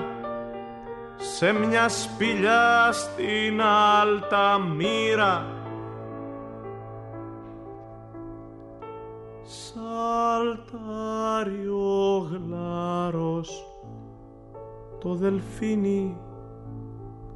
σε 1.17 1.53
μια 1.53 1.89
σπηλιά 1.89 2.93
στην 2.93 3.61
Αλταμύρα. 4.01 5.47
Σαλτάρει 9.43 10.79
ο 11.69 12.29
γλάρος 12.31 13.67
το 14.99 15.15
δελφίνι 15.15 16.17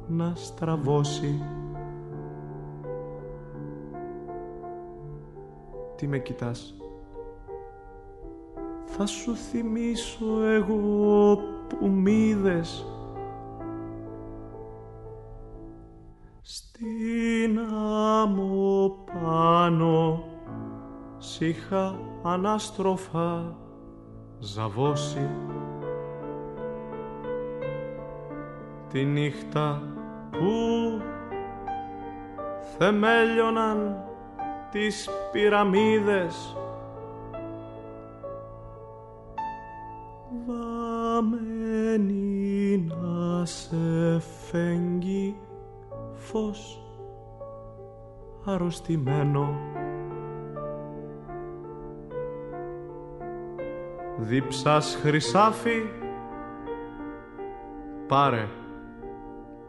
να 0.07 0.33
στραβώσει. 0.35 1.43
Τι 5.95 6.07
με 6.07 6.19
κοιτάς; 6.19 6.80
Θα 8.97 9.05
σου 9.05 9.35
θυμίσω 9.35 10.43
εγώ 10.43 11.37
που 11.67 11.87
μ' 11.87 12.07
Στην 16.41 17.59
άμμο 18.19 19.05
πάνω 19.23 20.23
σ' 21.17 21.39
είχα 21.39 21.99
ανάστροφα 22.23 23.55
ζαβώσει. 24.39 25.29
Τη 28.89 29.05
νύχτα 29.05 29.81
που 30.31 30.47
θεμέλιωναν 32.77 34.03
τις 34.71 35.09
πυραμίδες 35.31 36.55
βαμμένη 41.21 42.77
να 42.87 43.45
σε 43.45 44.19
φέγγει 44.19 45.35
φως 46.13 46.83
αρρωστημένο. 48.45 49.55
Δίψας 54.17 54.97
χρυσάφι 55.01 55.81
πάρε 58.07 58.47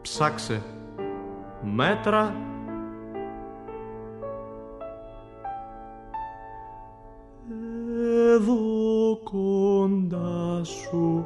ψάξε 0.01 0.61
μέτρα. 1.61 2.35
Εδώ 8.35 9.19
κοντά 9.23 10.63
σου 10.63 11.25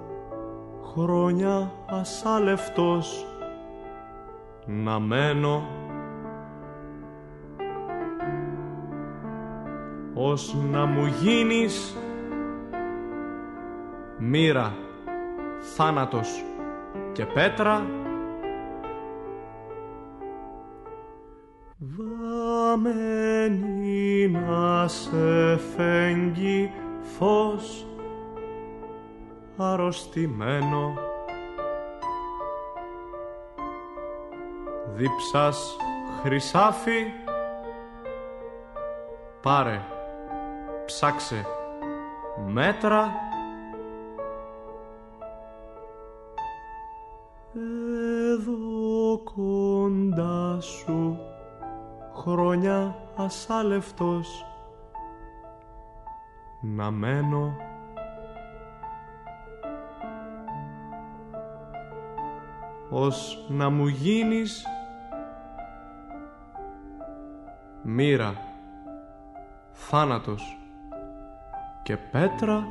χρόνια 0.98 1.72
ασάλευτος 1.86 3.26
να 4.66 5.00
μένω 5.00 5.68
ως 10.14 10.56
να 10.72 10.86
μου 10.86 11.06
γίνεις 11.06 11.98
μοίρα, 14.18 14.76
θάνατος 15.76 16.44
και 17.12 17.26
πέτρα. 17.26 17.86
Βαμμένη 22.98 23.48
να 24.28 24.88
σε 24.88 25.58
φέγγει 25.58 26.72
φως 27.18 27.87
αρρωστημένο. 29.58 30.94
Δίψας 34.96 35.78
χρυσάφι. 36.22 37.04
Πάρε 39.42 39.82
ψάξε 40.86 41.46
μέτρα. 42.48 43.12
Εδώ 48.34 49.22
κοντά 49.24 50.62
σου 50.62 51.18
χρόνια 52.14 52.96
ασάλευτος. 53.16 54.46
Να 56.62 56.92
μένω 56.92 57.67
ως 63.00 63.46
να 63.48 63.70
μου 63.70 63.88
γίνεις 63.88 64.66
μοίρα, 67.84 68.36
θάνατος 69.72 70.58
και 71.84 71.98
πέτρα. 71.98 72.68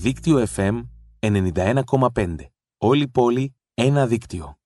Δίκτυο 0.00 0.46
FM 0.56 0.82
91,5. 1.22 2.36
Όλη 2.78 3.08
πόλη, 3.08 3.54
ένα 3.74 4.06
δίκτυο. 4.06 4.61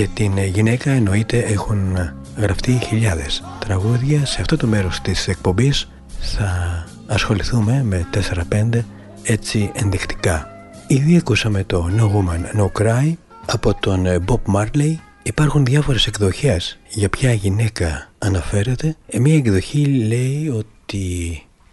Για 0.00 0.08
την 0.08 0.38
γυναίκα 0.38 0.90
εννοείται 0.90 1.38
έχουν 1.38 1.96
γραφτεί 2.36 2.72
χιλιάδες 2.72 3.44
τραγούδια. 3.58 4.26
Σε 4.26 4.40
αυτό 4.40 4.56
το 4.56 4.66
μέρος 4.66 5.00
της 5.00 5.28
εκπομπής 5.28 5.90
θα 6.18 6.84
ασχοληθούμε 7.06 7.82
με 7.84 8.06
4-5 8.50 8.84
έτσι 9.22 9.70
ενδεικτικά. 9.74 10.48
Ήδη 10.86 11.16
ακούσαμε 11.16 11.64
το 11.64 11.90
No 11.96 12.02
Woman 12.02 12.60
No 12.60 12.82
Cry 12.82 13.12
από 13.46 13.74
τον 13.74 14.24
Bob 14.26 14.54
Marley. 14.54 14.94
Υπάρχουν 15.22 15.64
διάφορες 15.64 16.06
εκδοχές 16.06 16.78
για 16.88 17.08
ποια 17.08 17.32
γυναίκα 17.32 18.10
αναφέρεται. 18.18 18.96
Ε, 19.06 19.18
μία 19.18 19.34
εκδοχή 19.34 19.84
λέει 19.84 20.48
ότι 20.48 20.98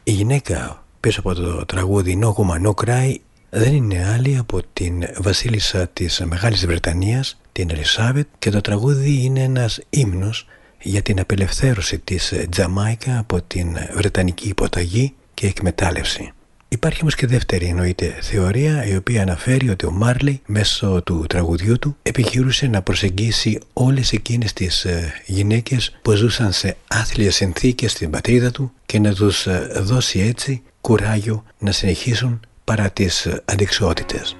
η 0.03 0.11
γυναίκα 0.11 0.83
πίσω 0.99 1.19
από 1.19 1.33
το 1.33 1.65
τραγούδι 1.65 2.19
No 2.23 2.27
Woman 2.27 2.67
No 2.67 2.73
Cry 2.85 3.15
δεν 3.49 3.73
είναι 3.73 4.05
άλλη 4.13 4.37
από 4.37 4.61
την 4.73 5.03
βασίλισσα 5.17 5.87
της 5.87 6.21
Μεγάλης 6.25 6.65
Βρετανίας 6.65 7.39
την 7.51 7.69
Ελισάβετ 7.69 8.27
και 8.39 8.49
το 8.49 8.61
τραγούδι 8.61 9.23
είναι 9.23 9.43
ένας 9.43 9.79
ύμνος 9.89 10.47
για 10.81 11.01
την 11.01 11.19
απελευθέρωση 11.19 11.99
της 11.99 12.33
Τζαμάικα 12.49 13.19
από 13.19 13.41
την 13.41 13.77
Βρετανική 13.93 14.47
υποταγή 14.47 15.13
και 15.33 15.47
εκμετάλλευση. 15.47 16.31
Υπάρχει 16.69 17.01
όμως 17.01 17.15
και 17.15 17.27
δεύτερη 17.27 17.65
εννοείται 17.65 18.17
θεωρία 18.21 18.85
η 18.85 18.95
οποία 18.95 19.21
αναφέρει 19.21 19.69
ότι 19.69 19.85
ο 19.85 19.91
Μάρλι 19.91 20.41
μέσω 20.45 21.01
του 21.05 21.25
τραγουδιού 21.29 21.79
του 21.79 21.97
επιχειρούσε 22.01 22.67
να 22.67 22.81
προσεγγίσει 22.81 23.59
όλες 23.73 24.11
εκείνες 24.11 24.53
τις 24.53 24.85
ε, 24.85 25.13
γυναίκες 25.25 25.97
που 26.01 26.11
ζούσαν 26.11 26.51
σε 26.51 26.77
άθλιες 26.87 27.35
συνθήκες 27.35 27.91
στην 27.91 28.09
πατρίδα 28.09 28.51
του 28.51 28.71
και 28.85 28.99
να 28.99 29.13
τους 29.13 29.47
ε, 29.47 29.69
δώσει 29.75 30.19
έτσι 30.19 30.61
κουράγιο 30.81 31.43
να 31.59 31.71
συνεχίσουν 31.71 32.39
παρά 32.67 32.89
τις 32.89 33.25
ε, 33.25 33.41
αντικσότητες. 33.45 34.37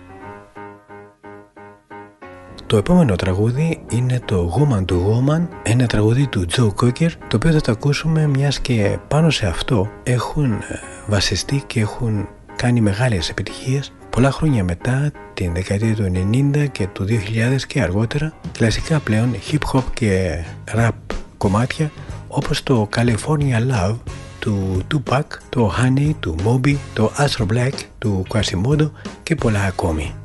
Το 2.67 2.77
επόμενο 2.77 3.15
τραγούδι 3.15 3.85
είναι 3.89 4.19
το 4.25 4.57
Woman 4.57 4.85
to 4.85 4.95
Woman, 4.95 5.47
ένα 5.63 5.85
τραγούδι 5.85 6.27
του 6.27 6.45
Joe 6.51 6.73
Cocker, 6.81 7.09
το 7.27 7.35
οποίο 7.35 7.51
θα 7.51 7.61
το 7.61 7.71
ακούσουμε 7.71 8.27
μιας 8.27 8.59
και 8.59 8.97
πάνω 9.07 9.29
σε 9.29 9.47
αυτό 9.47 9.89
έχουν 10.03 10.51
ε, 10.51 10.79
βασιστεί 11.07 11.63
και 11.67 11.79
έχουν 11.79 12.27
κάνει 12.55 12.81
μεγάλες 12.81 13.29
επιτυχίες 13.29 13.93
πολλά 14.09 14.31
χρόνια 14.31 14.63
μετά 14.63 15.11
την 15.33 15.53
δεκαετία 15.53 15.95
του 15.95 16.11
90 16.53 16.65
και 16.71 16.87
του 16.87 17.05
2000 17.09 17.61
και 17.67 17.81
αργότερα 17.81 18.33
κλασικά 18.51 18.99
πλέον 18.99 19.35
hip 19.51 19.73
hop 19.73 19.83
και 19.93 20.43
rap 20.75 20.89
κομμάτια 21.37 21.91
όπως 22.27 22.63
το 22.63 22.89
California 22.95 23.71
Love 23.71 23.97
του 24.47 24.81
Tupac, 24.93 25.23
το 25.49 25.73
Honey 25.77 26.11
του 26.19 26.35
Moby, 26.45 26.75
το 26.93 27.11
Astro 27.17 27.45
Black 27.53 27.73
του 27.97 28.25
Quasimodo 28.29 28.91
και 29.23 29.35
πολλά 29.35 29.63
ακόμη. 29.63 30.15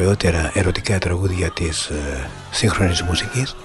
Ωραιότερα 0.00 0.50
ερωτικά 0.54 0.98
τραγούδια 0.98 1.50
της 1.50 1.86
ε, 1.86 2.28
σύγχρονης 2.50 3.02
μουσικής 3.02 3.56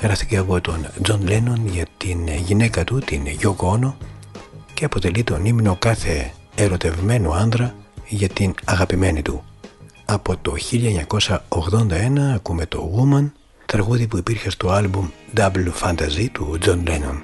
γράφτηκε 0.00 0.36
από 0.36 0.60
τον 0.60 0.86
Τζον 1.02 1.26
Λένον 1.26 1.66
για 1.66 1.86
την 1.96 2.28
γυναίκα 2.28 2.84
του, 2.84 2.98
την 2.98 3.26
Γιόκο 3.26 3.68
Όνο 3.68 3.96
και 4.74 4.84
αποτελεί 4.84 5.24
τον 5.24 5.44
ύμνο 5.44 5.76
κάθε 5.78 6.32
ερωτευμένου 6.54 7.34
άνδρα 7.34 7.74
για 8.06 8.28
την 8.28 8.54
αγαπημένη 8.64 9.22
του. 9.22 9.44
Από 10.04 10.36
το 10.36 10.54
1981 11.48 12.18
ακούμε 12.34 12.66
το 12.66 12.90
Woman, 12.96 13.30
τραγούδι 13.66 14.06
που 14.06 14.16
υπήρχε 14.16 14.50
στο 14.50 14.68
άλμπουμ 14.68 15.08
Double 15.36 15.72
Fantasy 15.82 16.26
του 16.32 16.58
John 16.64 16.88
Lennon. 16.88 17.22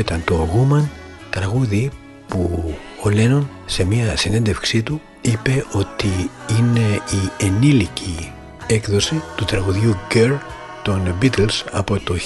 Ήταν 0.00 0.24
το 0.24 0.48
Woman, 0.54 0.88
τραγούδι 1.30 1.90
που 2.28 2.74
ο 3.02 3.10
Λένον 3.10 3.50
σε 3.66 3.84
μια 3.84 4.16
συνέντευξή 4.16 4.82
του 4.82 5.00
είπε 5.20 5.64
ότι 5.72 6.30
είναι 6.58 7.00
η 7.10 7.44
ενήλικη 7.44 8.32
έκδοση 8.66 9.22
του 9.36 9.44
τραγουδιού 9.44 9.96
Girl 10.14 10.38
των 10.82 11.18
Beatles 11.22 11.64
από 11.70 12.00
το 12.00 12.16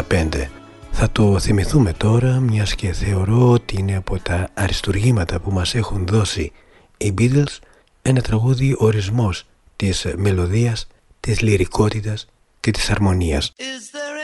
1965. 0.00 0.48
Θα 0.90 1.10
το 1.12 1.38
θυμηθούμε 1.38 1.92
τώρα 1.92 2.40
μιας 2.40 2.74
και 2.74 2.92
θεωρώ 2.92 3.50
ότι 3.50 3.76
είναι 3.78 3.96
από 3.96 4.18
τα 4.18 4.48
αριστουργήματα 4.54 5.40
που 5.40 5.50
μας 5.50 5.74
έχουν 5.74 6.06
δώσει 6.06 6.52
οι 6.96 7.14
Beatles 7.18 7.58
ένα 8.02 8.20
τραγούδι 8.20 8.74
ορισμός 8.78 9.46
της 9.76 10.06
μελωδίας, 10.16 10.86
της 11.20 11.40
λυρικότητας 11.40 12.26
και 12.60 12.70
της 12.70 12.90
αρμονίας. 12.90 13.52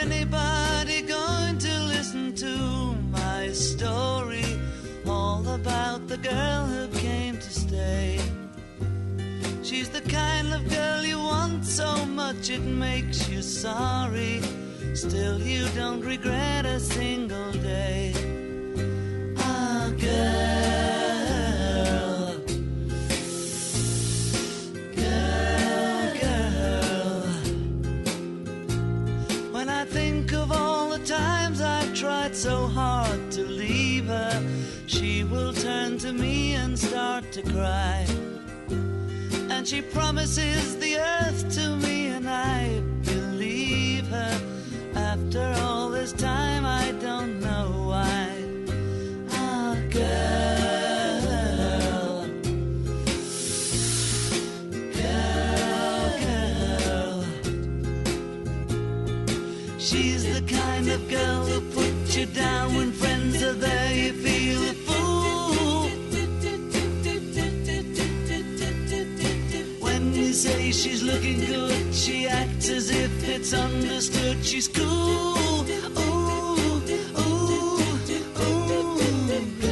the 0.09 0.56
of 10.57 10.69
girl 10.69 11.03
you 11.03 11.19
want 11.19 11.65
so 11.65 12.05
much 12.05 12.49
it 12.49 12.61
makes 12.61 13.29
you 13.29 13.41
sorry. 13.41 14.41
Still, 14.93 15.39
you 15.41 15.67
don't 15.75 16.01
regret 16.01 16.65
a 16.65 16.79
single 16.79 17.51
day. 17.51 18.13
Ah, 19.37 19.91
girl. 20.05 20.27
Girl, 25.01 26.13
girl. 26.21 27.21
When 29.51 29.69
I 29.69 29.85
think 29.85 30.33
of 30.33 30.51
all 30.51 30.89
the 30.89 30.99
times 31.05 31.61
I've 31.61 31.93
tried 31.93 32.35
so 32.35 32.67
hard 32.67 33.31
to 33.31 33.43
leave 33.43 34.07
her 34.07 34.43
she 34.87 35.23
will 35.23 35.53
turn 35.53 35.97
to 35.99 36.13
me 36.13 36.53
and 36.53 36.77
start 36.79 37.31
to 37.33 37.41
cry. 37.43 38.05
And 39.57 39.67
she 39.67 39.81
promises 39.81 40.77
the 40.77 40.97
earth 40.97 41.55
to 41.55 41.77
me, 41.77 42.09
and 42.09 42.29
I 42.29 42.79
believe 43.03 44.05
her. 44.05 44.39
After 44.93 45.51
all 45.63 45.89
this 45.89 46.13
time, 46.13 46.46
she's 70.77 71.03
looking 71.03 71.39
good. 71.45 71.93
She 71.93 72.27
acts 72.27 72.69
as 72.69 72.89
if 72.91 73.11
it's 73.27 73.53
understood. 73.53 74.45
She's 74.45 74.67
cool. 74.67 74.85
Ooh, 74.85 75.65
ooh, 75.97 76.81
ooh, 77.19 77.97
girl. 79.61 79.71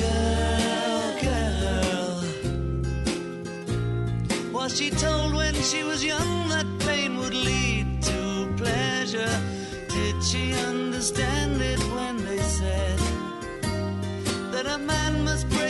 Girl, 0.00 1.20
girl. 1.22 2.24
Was 4.52 4.76
she 4.76 4.90
told 4.90 5.34
when 5.34 5.54
she 5.54 5.82
was 5.84 6.04
young 6.04 6.48
that 6.50 6.66
pain 6.80 7.16
would 7.16 7.34
lead 7.34 8.02
to 8.02 8.52
pleasure? 8.56 9.40
Did 9.88 10.22
she 10.22 10.52
understand 10.54 11.60
it 11.62 11.78
when 11.94 12.24
they 12.24 12.38
said 12.38 12.98
that 14.52 14.66
a 14.66 14.78
man 14.78 15.24
must 15.24 15.48
break 15.48 15.69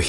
Το 0.00 0.06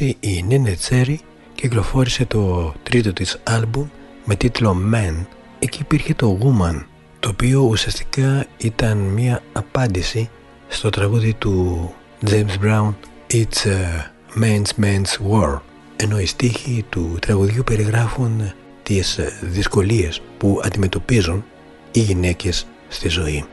1996 0.00 0.12
η 0.20 0.42
Νίνε 0.42 0.72
Τσέρι 0.72 1.20
κυκλοφόρησε 1.54 2.24
το 2.24 2.74
τρίτο 2.82 3.12
της 3.12 3.40
άλμπουμ 3.42 3.86
με 4.24 4.36
τίτλο 4.36 4.76
Man. 4.94 5.26
Εκεί 5.58 5.78
υπήρχε 5.80 6.14
το 6.14 6.38
Woman, 6.42 6.84
το 7.20 7.28
οποίο 7.28 7.60
ουσιαστικά 7.60 8.46
ήταν 8.56 8.98
μια 8.98 9.42
απάντηση 9.52 10.30
στο 10.68 10.90
τραγούδι 10.90 11.34
του 11.34 11.94
James 12.30 12.64
Brown 12.64 12.92
It's 13.30 13.66
a 13.66 14.02
Man's 14.42 14.84
Man's 14.84 15.30
War 15.30 15.58
ενώ 15.96 16.18
οι 16.18 16.26
στίχοι 16.26 16.84
του 16.88 17.16
τραγουδιού 17.20 17.64
περιγράφουν 17.64 18.52
τις 18.82 19.18
δυσκολίες 19.40 20.22
που 20.38 20.60
αντιμετωπίζουν 20.64 21.44
οι 21.92 22.00
γυναίκες 22.00 22.66
στη 22.88 23.08
ζωή. 23.08 23.44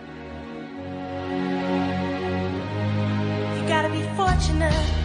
watching. 4.49 5.00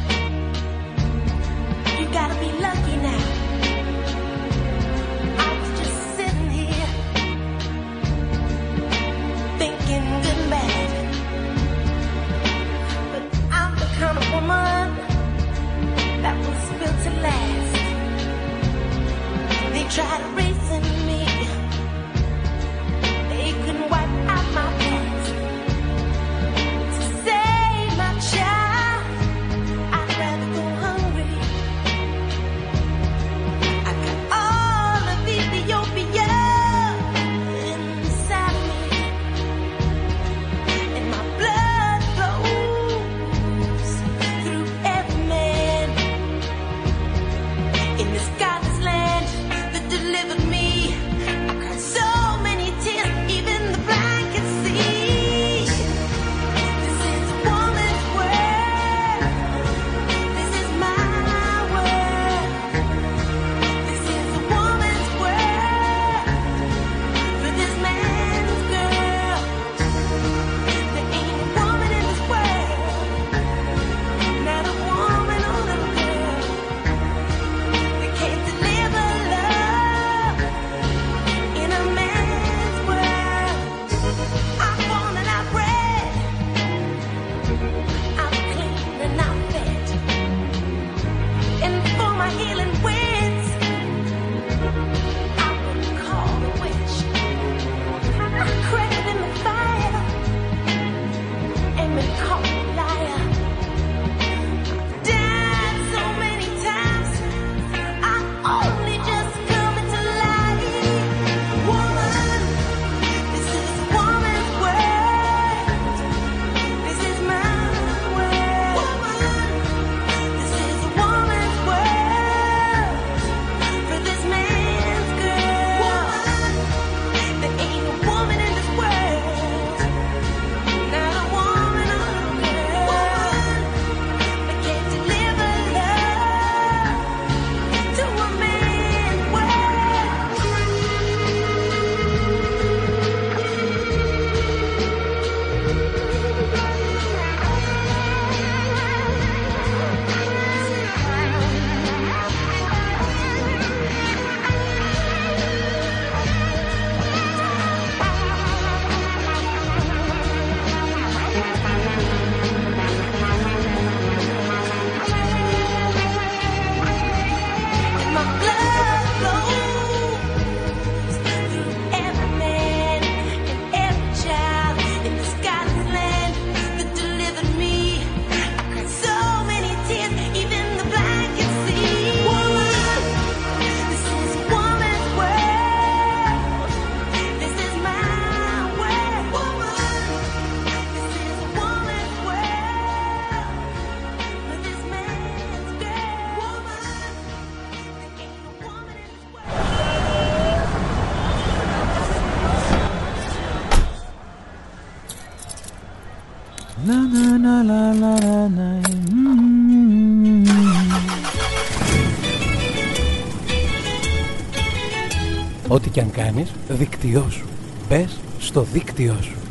Και 215.96 216.02
αν 216.02 216.10
κάνεις, 216.10 216.50
δίκτυό 216.68 217.26
σου. 217.30 217.44
Μπες 217.88 218.18
στο 218.38 218.62
δίκτυό 218.72 219.16
σου. 219.22 219.45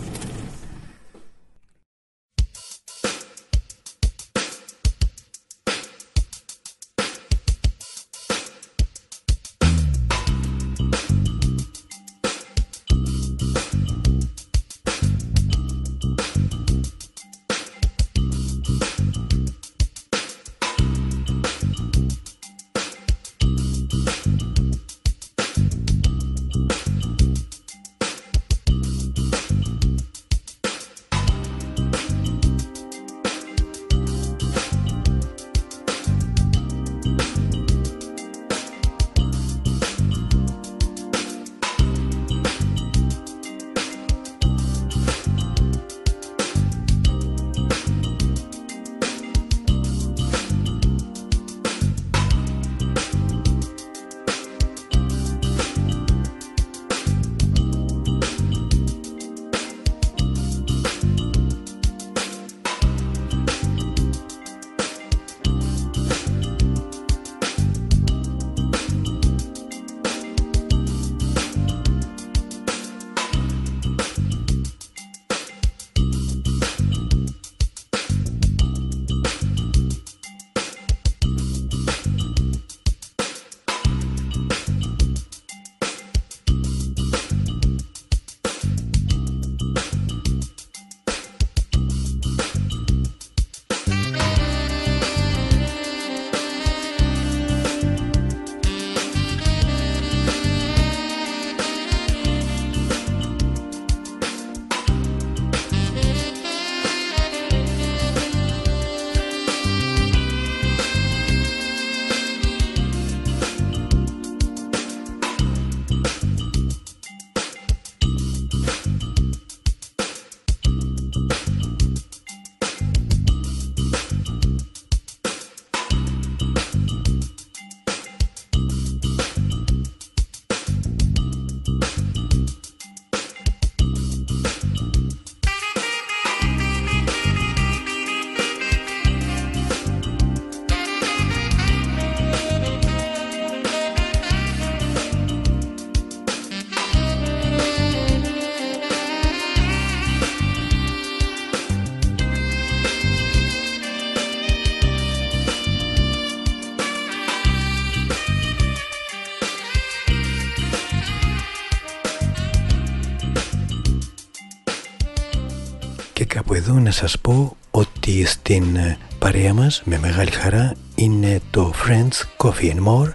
Εδώ 166.67 166.79
να 166.79 166.91
σας 166.91 167.19
πω 167.19 167.55
ότι 167.71 168.25
στην 168.25 168.75
ε, 168.75 168.97
παρέα 169.19 169.53
μας 169.53 169.81
με 169.85 169.97
μεγάλη 169.99 170.31
χαρά 170.31 170.73
είναι 170.95 171.41
το 171.51 171.73
Friends 171.85 172.45
Coffee 172.45 172.71
and 172.73 172.83
More 172.87 173.13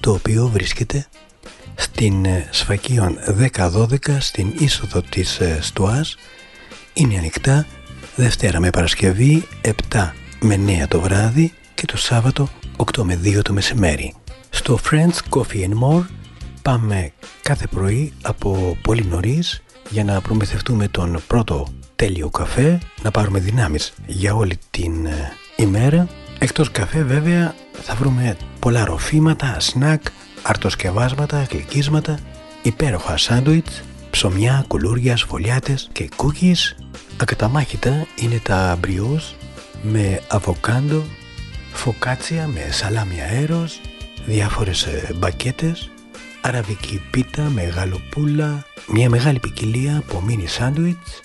το 0.00 0.12
οποίο 0.12 0.46
βρίσκεται 0.46 1.06
στην 1.74 2.24
ε, 2.24 2.48
Σφακίων 2.50 3.18
10-12 3.56 4.16
στην 4.18 4.52
είσοδο 4.58 5.02
της 5.02 5.40
ε, 5.40 5.58
Στουάς. 5.60 6.16
Είναι 6.92 7.18
ανοιχτά 7.18 7.66
Δευτέρα 8.16 8.60
με 8.60 8.70
Παρασκευή 8.70 9.48
7 9.90 10.10
με 10.40 10.84
9 10.84 10.88
το 10.88 11.00
βράδυ 11.00 11.52
και 11.74 11.86
το 11.86 11.96
Σάββατο 11.96 12.48
8 12.96 13.02
με 13.02 13.20
2 13.24 13.42
το 13.42 13.52
μεσημέρι. 13.52 14.14
Στο 14.50 14.78
Friends 14.90 15.36
Coffee 15.36 15.68
and 15.68 15.78
More 15.82 16.04
πάμε 16.62 17.12
κάθε 17.42 17.66
πρωί 17.66 18.12
από 18.22 18.76
πολύ 18.82 19.04
νωρίς 19.04 19.62
για 19.90 20.04
να 20.04 20.20
προμηθευτούμε 20.20 20.88
τον 20.88 21.22
πρώτο 21.26 21.66
τέλειο 22.02 22.30
καφέ, 22.30 22.78
να 23.02 23.10
πάρουμε 23.10 23.38
δυνάμεις 23.38 23.92
για 24.06 24.34
όλη 24.34 24.58
την 24.70 25.06
ε, 25.06 25.32
ημέρα. 25.56 26.08
Εκτός 26.38 26.70
καφέ 26.70 27.02
βέβαια 27.02 27.54
θα 27.72 27.94
βρούμε 27.94 28.36
πολλά 28.58 28.84
ροφήματα, 28.84 29.60
σνακ, 29.60 30.02
αρτοσκευάσματα, 30.42 31.46
γλυκίσματα, 31.50 32.18
υπέροχα 32.62 33.16
σάντουιτς, 33.16 33.82
ψωμιά, 34.10 34.64
κουλούρια, 34.68 35.16
σφολιάτες 35.16 35.88
και 35.92 36.08
κούκκις. 36.16 36.76
Ακαταμάχητα 37.16 38.06
είναι 38.16 38.40
τα 38.42 38.76
μπριούς 38.80 39.34
με 39.82 40.20
αβοκάντο, 40.28 41.02
φωκάτσια 41.72 42.46
με 42.46 42.68
σαλάμι 42.70 43.20
αέρος, 43.20 43.80
διάφορες 44.26 44.82
ε, 44.82 45.12
μπακέτες, 45.14 45.90
αραβική 46.40 47.02
πίτα 47.10 47.42
με 47.42 47.62
γαλοπούλα, 47.62 48.64
μια 48.86 49.08
μεγάλη 49.08 49.38
ποικιλία 49.38 49.96
από 49.96 50.20
μίνι 50.20 50.46
σάντουιτς, 50.46 51.21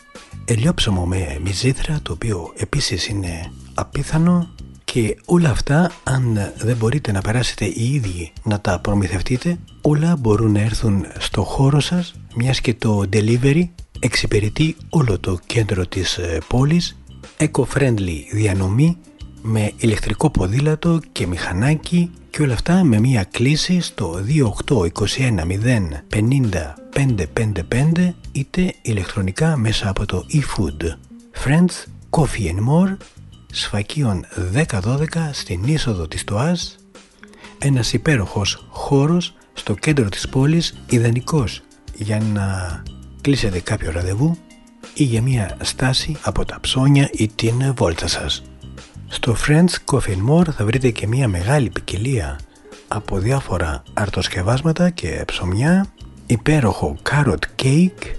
ελιόψωμο 0.49 1.05
με 1.05 1.39
μυζήθρα 1.43 1.99
το 2.03 2.11
οποίο 2.11 2.53
επίσης 2.57 3.07
είναι 3.07 3.51
απίθανο 3.73 4.49
και 4.83 5.17
όλα 5.25 5.49
αυτά 5.49 5.91
αν 6.03 6.53
δεν 6.57 6.75
μπορείτε 6.75 7.11
να 7.11 7.21
περάσετε 7.21 7.65
οι 7.65 7.93
ίδιοι 7.93 8.31
να 8.43 8.59
τα 8.59 8.79
προμηθευτείτε 8.79 9.57
όλα 9.81 10.15
μπορούν 10.15 10.51
να 10.51 10.61
έρθουν 10.61 11.05
στο 11.17 11.43
χώρο 11.43 11.79
σας 11.79 12.13
μιας 12.35 12.61
και 12.61 12.73
το 12.73 13.03
delivery 13.13 13.63
εξυπηρετεί 13.99 14.75
όλο 14.89 15.19
το 15.19 15.39
κέντρο 15.45 15.85
της 15.85 16.17
ε, 16.17 16.37
πόλης. 16.47 16.97
Eco-friendly 17.37 18.17
διανομή 18.31 18.97
με 19.41 19.71
ηλεκτρικό 19.77 20.29
ποδήλατο 20.29 20.99
και 21.11 21.27
μηχανάκι 21.27 22.11
και 22.29 22.41
όλα 22.41 22.53
αυτά 22.53 22.83
με 22.83 22.99
μία 22.99 23.23
κλίση 23.31 23.81
στο 23.81 24.19
2821050 24.69 24.77
είτε 28.37 28.73
ηλεκτρονικά 28.81 29.57
μέσα 29.57 29.89
από 29.89 30.05
το 30.05 30.25
eFood. 30.33 30.83
Friends 31.45 31.85
Coffee 32.09 32.47
and 32.47 32.59
More 32.69 32.97
σφακίων 33.51 34.25
10-12 34.53 35.05
στην 35.31 35.63
είσοδο 35.63 36.07
της 36.07 36.23
ΤΟΑΣ 36.23 36.75
ένας 37.59 37.93
υπέροχος 37.93 38.65
χώρος 38.69 39.33
στο 39.53 39.73
κέντρο 39.73 40.09
της 40.09 40.29
πόλης 40.29 40.77
ιδανικός 40.89 41.61
για 41.95 42.19
να 42.33 42.83
κλείσετε 43.21 43.59
κάποιο 43.59 43.91
ραντεβού 43.91 44.37
ή 44.93 45.03
για 45.03 45.21
μια 45.21 45.57
στάση 45.61 46.17
από 46.21 46.45
τα 46.45 46.59
ψώνια 46.59 47.09
ή 47.11 47.27
την 47.27 47.73
βόλτα 47.75 48.07
σας. 48.07 48.43
Στο 49.07 49.35
Friends 49.47 49.91
Coffee 49.91 50.29
More 50.29 50.49
θα 50.51 50.65
βρείτε 50.65 50.89
και 50.89 51.07
μια 51.07 51.27
μεγάλη 51.27 51.69
ποικιλία 51.69 52.39
από 52.87 53.17
διάφορα 53.17 53.83
αρτοσκευάσματα 53.93 54.89
και 54.89 55.23
ψωμιά, 55.25 55.85
υπέροχο 56.25 56.97
carrot 57.09 57.63
cake, 57.63 58.15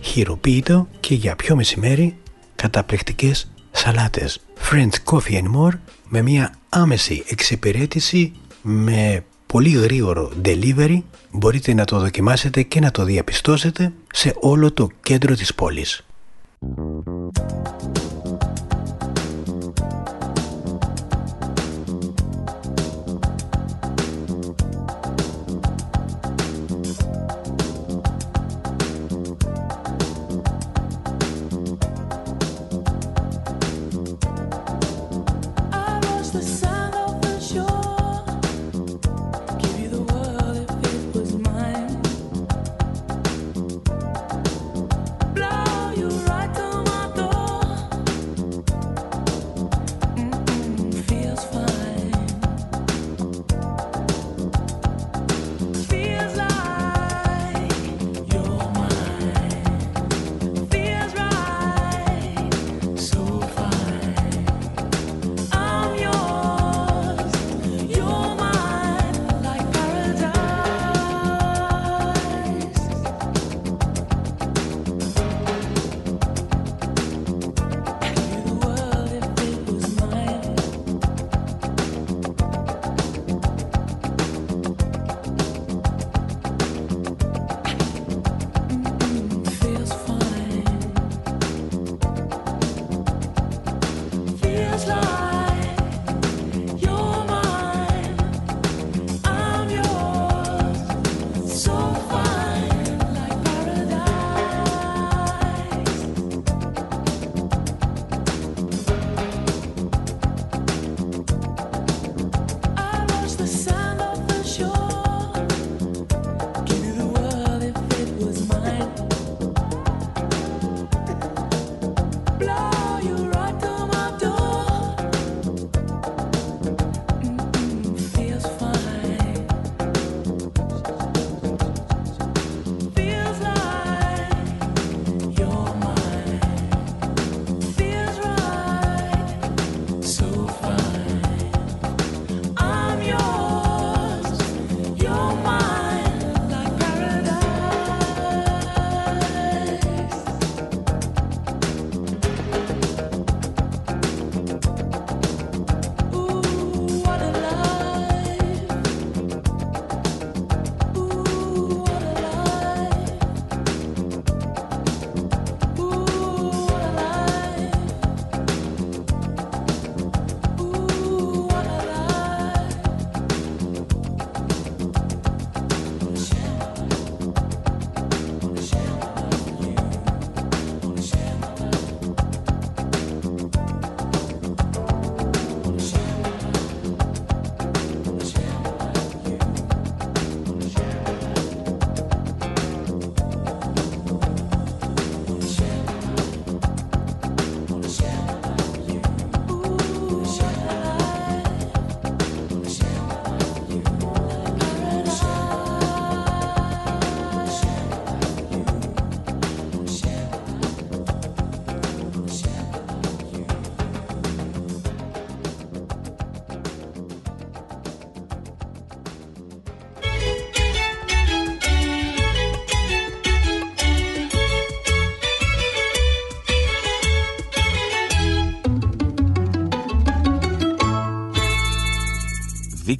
χειροποίητο 0.00 0.88
και 1.00 1.14
για 1.14 1.36
πιο 1.36 1.56
μεσημέρι 1.56 2.16
καταπληκτικές 2.54 3.50
σαλάτες 3.70 4.40
French 4.70 5.12
Coffee 5.12 5.34
and 5.34 5.56
More 5.56 5.78
με 6.08 6.22
μια 6.22 6.54
άμεση 6.68 7.24
εξυπηρέτηση 7.28 8.32
με 8.62 9.24
πολύ 9.46 9.70
γρήγορο 9.70 10.32
delivery 10.44 11.02
μπορείτε 11.30 11.74
να 11.74 11.84
το 11.84 11.98
δοκιμάσετε 11.98 12.62
και 12.62 12.80
να 12.80 12.90
το 12.90 13.04
διαπιστώσετε 13.04 13.92
σε 14.12 14.34
όλο 14.40 14.72
το 14.72 14.88
κέντρο 15.02 15.34
της 15.34 15.54
πόλης. 15.54 16.04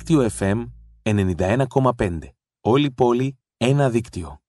Δίκτυο 0.09 0.29
FM 0.39 0.65
91,5. 1.03 2.19
Όλη 2.61 2.91
πόλη, 2.91 3.37
ένα 3.57 3.89
δίκτυο. 3.89 4.39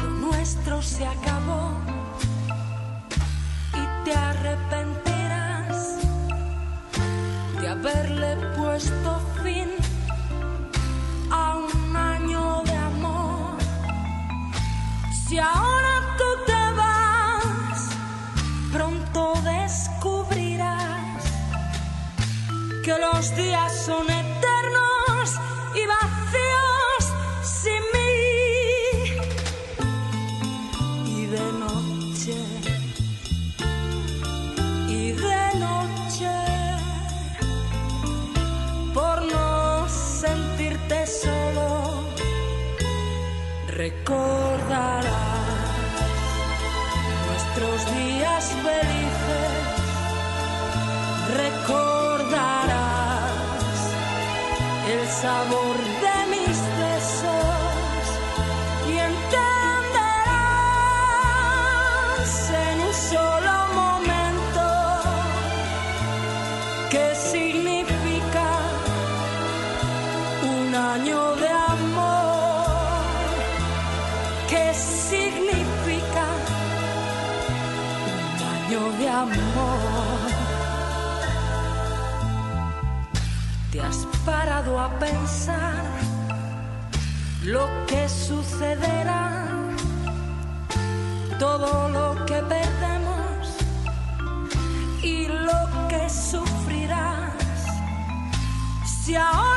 Lo 0.00 0.10
nuestro 0.24 0.82
se 0.82 1.04
acabó 1.06 1.62
y 3.80 4.04
te 4.04 4.12
arrepentirás 4.28 4.99
de 4.99 4.99
haberle 7.81 8.35
puesto 8.55 9.19
fin 9.41 9.69
a 11.31 11.57
un 11.57 11.95
año 11.95 12.61
de 12.63 12.75
amor. 12.75 13.57
Si 15.25 15.39
ahora 15.39 15.95
tú 16.17 16.29
te 16.45 16.61
vas, 16.79 17.89
pronto 18.71 19.33
descubrirás 19.41 21.23
que 22.83 22.93
los 22.99 23.35
días 23.35 23.71
son 23.85 24.03
eternos 24.03 24.30
recordarás 43.81 45.07
nuestros 47.27 47.95
días 47.95 48.55
bellos 48.63 49.00
pensar 84.99 85.83
lo 87.43 87.67
que 87.87 88.07
sucederá? 88.07 89.47
Todo 91.39 91.89
lo 91.89 92.25
que 92.25 92.41
perdemos 92.43 93.57
y 95.03 95.27
lo 95.27 95.87
que 95.89 96.09
sufrirás. 96.09 97.33
Si 98.85 99.15
ahora 99.15 99.50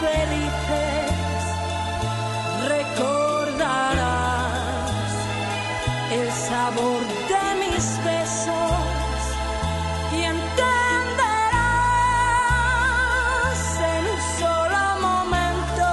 felices, 0.00 1.42
recordarás 2.68 4.00
el 6.12 6.28
sabor 6.48 7.00
de 7.32 7.44
mis 7.62 7.84
besos 8.04 9.16
y 10.16 10.18
entenderás 10.22 10.80
en 13.94 14.04
un 14.14 14.20
solo 14.40 14.82
momento 15.08 15.88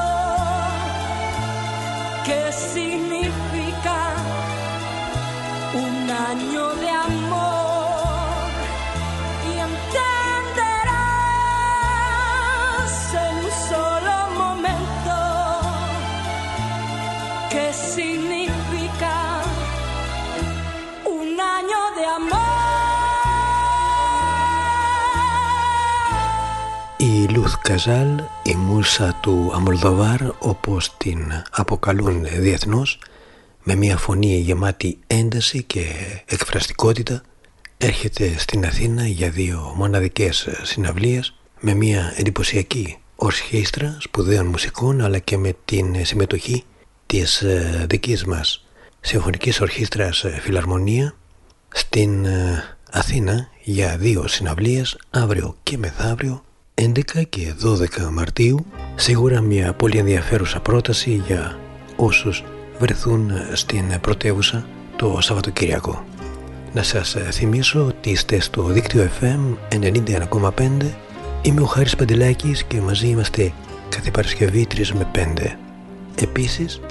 qué 2.26 2.42
significa 2.52 4.00
un 5.74 5.96
año 6.10 6.64
de 6.76 6.90
amor 6.90 7.17
Καζάλ, 27.68 28.22
η 28.44 28.56
μουσα 28.56 29.18
του 29.22 29.52
Αμολδοβάρ 29.54 30.20
όπως 30.40 30.98
την 30.98 31.32
αποκαλούν 31.52 32.26
διεθνώς 32.40 33.00
με 33.64 33.76
μια 33.76 33.98
φωνή 33.98 34.38
γεμάτη 34.38 35.00
ένταση 35.08 35.64
και 35.64 35.86
εκφραστικότητα 36.26 37.22
έρχεται 37.78 38.38
στην 38.38 38.66
Αθήνα 38.66 39.08
για 39.08 39.30
δύο 39.30 39.74
μοναδικές 39.76 40.48
συναυλίες 40.62 41.34
με 41.60 41.74
μια 41.74 42.14
εντυπωσιακή 42.18 42.98
ορχήστρα 43.16 43.98
σπουδαίων 44.00 44.46
μουσικών 44.46 45.02
αλλά 45.02 45.20
και 45.20 45.38
με 45.38 45.56
την 45.66 46.06
συμμετοχή 46.06 46.64
της 47.06 47.42
ε, 47.42 47.86
δικής 47.90 48.26
μας 48.26 48.66
συμφωνικής 49.00 49.62
ορχήστρας 49.62 50.24
ε, 50.24 50.40
Φιλαρμονία 50.42 51.16
στην 51.70 52.26
ε, 52.26 52.64
Αθήνα 52.92 53.48
για 53.64 53.98
δύο 53.98 54.28
συναυλίες 54.28 54.98
αύριο 55.10 55.56
και 55.64 55.78
μεθαύριο 55.78 56.42
11 56.82 57.24
και 57.30 57.54
12 57.64 58.10
Μαρτίου 58.12 58.66
σίγουρα 58.96 59.42
μια 59.42 59.74
πολύ 59.74 59.98
ενδιαφέρουσα 59.98 60.60
πρόταση 60.60 61.24
για 61.28 61.60
όσους 61.96 62.44
βρεθούν 62.80 63.32
στην 63.54 64.00
πρωτεύουσα 64.02 64.66
το 64.96 65.18
Σαββατοκύριακο. 65.22 66.06
Να 66.74 66.84
σας 66.84 67.18
θυμίσω 67.32 67.86
ότι 67.86 68.10
είστε 68.10 68.40
στο 68.40 68.64
δίκτυο 68.64 69.10
FM 69.22 69.56
91,5 69.70 70.68
Είμαι 71.42 71.62
ο 71.62 71.66
Χάρης 71.66 71.96
Παντελάκης 71.96 72.64
και 72.64 72.82
μαζί 72.82 73.08
είμαστε 73.08 73.54
κάθε 73.90 74.12
Παρασκευή 74.12 74.68
3 74.74 74.88
με 74.88 75.08
5. 75.16 75.56
Επίσης 76.22 76.82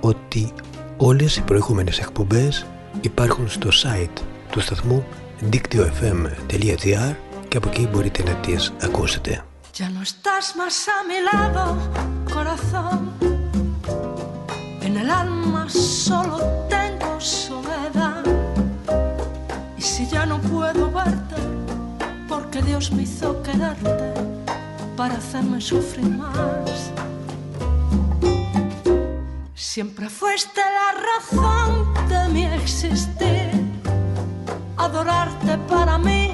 ότι 0.00 0.52
όλες 0.96 1.36
οι 1.36 1.42
προηγούμενες 1.42 1.98
εκπομπές 1.98 2.66
υπάρχουν 3.00 3.48
στο 3.48 3.68
site 3.68 4.22
του 4.50 4.60
σταθμού 4.60 5.06
δίκτυο.fm.gr 5.40 7.14
και 7.47 7.57
από 7.57 7.67
εκεί 7.69 7.87
μπορείτε 7.87 8.23
να 8.23 8.33
τις 8.33 8.73
ακούσετε. 8.81 9.43
Ya 9.79 9.89
no 9.95 10.01
estás 10.09 10.45
más 10.59 10.77
a 10.95 10.97
mi 11.09 11.19
lado, 11.31 11.63
corazón. 12.35 12.99
En 14.85 14.93
el 15.01 15.09
alma 15.23 15.63
solo 15.69 16.37
tengo 16.75 17.11
soledad. 17.19 18.23
Y 19.79 19.81
si 19.91 20.01
ya 20.13 20.23
no 20.31 20.37
puedo 20.51 20.83
verte, 20.99 21.39
porque 22.29 22.59
Dios 22.69 22.91
me 22.95 23.03
hizo 23.07 23.27
quererte 23.45 24.07
para 24.97 25.13
hacerme 25.21 25.59
sufrir 25.61 26.09
más. 26.23 26.91
Siempre 29.55 30.09
fuiste 30.09 30.61
la 30.79 30.89
razón 31.09 31.69
de 32.11 32.21
mi 32.33 32.43
existir. 32.61 33.49
Adorarte 34.85 35.53
para 35.73 35.97
mí 35.97 36.33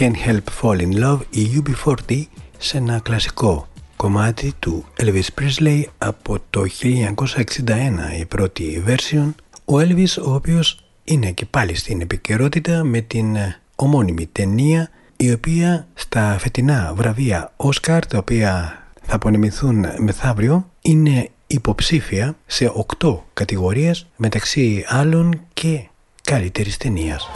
Can't 0.00 0.16
Help 0.26 0.48
Fall 0.60 0.80
in 0.80 1.04
Love 1.04 1.18
η 1.30 1.62
UB40 1.62 2.22
σε 2.58 2.76
ένα 2.76 2.98
κλασικό 2.98 3.68
κομμάτι 3.96 4.52
του 4.58 4.84
Elvis 5.02 5.26
Presley 5.40 5.82
από 5.98 6.38
το 6.50 6.64
1961 6.82 8.20
η 8.20 8.24
πρώτη 8.24 8.84
version 8.86 9.30
ο 9.64 9.78
Elvis 9.78 10.22
ο 10.26 10.34
οποίος 10.34 10.84
είναι 11.04 11.30
και 11.30 11.46
πάλι 11.46 11.74
στην 11.74 12.00
επικαιρότητα 12.00 12.84
με 12.84 13.00
την 13.00 13.36
ε, 13.36 13.60
ομώνυμη 13.76 14.28
ταινία 14.32 14.90
η 15.16 15.32
οποία 15.32 15.86
στα 15.94 16.36
φετινά 16.38 16.92
βραβεία 16.96 17.52
Oscar 17.56 18.00
τα 18.08 18.18
οποία 18.18 18.78
θα 19.02 19.14
απονεμηθούν 19.14 19.86
μεθαύριο 19.98 20.70
είναι 20.80 21.30
υποψήφια 21.46 22.36
σε 22.46 22.72
8 22.98 23.18
κατηγορίες 23.32 24.06
μεταξύ 24.16 24.84
άλλων 24.88 25.40
και 25.52 25.88
καλύτερης 26.22 26.76
ταινίας 26.76 27.30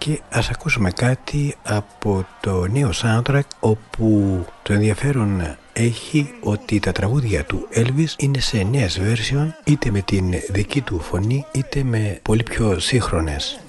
και 0.00 0.20
ας 0.30 0.48
ακούσουμε 0.50 0.90
κάτι 0.90 1.56
από 1.62 2.26
το 2.40 2.66
νέο 2.66 2.90
soundtrack 3.02 3.48
όπου 3.60 4.44
το 4.62 4.72
ενδιαφέρον 4.72 5.56
έχει 5.72 6.34
ότι 6.40 6.80
τα 6.80 6.92
τραγούδια 6.92 7.44
του 7.44 7.68
Elvis 7.74 8.12
είναι 8.16 8.40
σε 8.40 8.66
νέες 8.70 9.00
version 9.02 9.48
είτε 9.64 9.90
με 9.90 10.00
την 10.00 10.34
δική 10.48 10.80
του 10.80 11.00
φωνή 11.00 11.46
είτε 11.52 11.82
με 11.82 12.18
πολύ 12.22 12.42
πιο 12.42 12.78
σύγχρονες. 12.78 13.60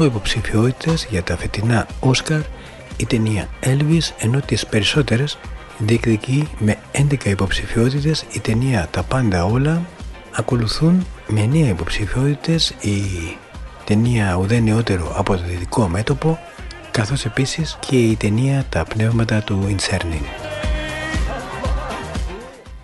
8 0.00 0.04
υποψηφιότητες 0.04 1.06
για 1.10 1.22
τα 1.22 1.36
φετινά 1.36 1.86
Όσκαρ. 2.00 2.40
Η 2.96 3.06
ταινία 3.06 3.48
Elvis 3.62 4.12
ενώ 4.18 4.40
τις 4.40 4.66
περισσότερες 4.66 5.38
διεκδικεί 5.78 6.48
με 6.58 6.78
11 6.92 7.24
υποψηφιότητες. 7.24 8.24
Η 8.32 8.40
ταινία 8.40 8.88
Τα 8.90 9.02
Πάντα 9.02 9.44
Όλα 9.44 9.82
ακολουθούν 10.32 11.06
με 11.26 11.48
9 11.52 11.54
υποψηφιότητες. 11.54 12.74
Η 12.80 13.02
ταινία 13.84 14.34
Ουδέ 14.34 14.58
Νεότερο 14.58 15.12
από 15.16 15.36
το 15.36 15.42
Δυτικό 15.42 15.88
Μέτωπο 15.88 16.38
καθώς 16.90 17.24
επίσης 17.24 17.76
και 17.80 17.96
η 17.96 18.16
ταινία 18.16 18.64
Τα 18.68 18.84
Πνεύματα 18.84 19.42
του 19.42 19.66
Ιντσέρνιν. 19.68 20.22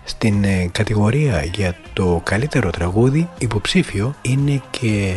Στην 0.03 0.43
ε, 0.43 0.69
κατηγορία 0.71 1.43
για 1.43 1.75
το 1.93 2.21
καλύτερο 2.23 2.69
τραγούδι 2.69 3.29
υποψήφιο 3.37 4.15
είναι 4.21 4.61
και 4.69 5.15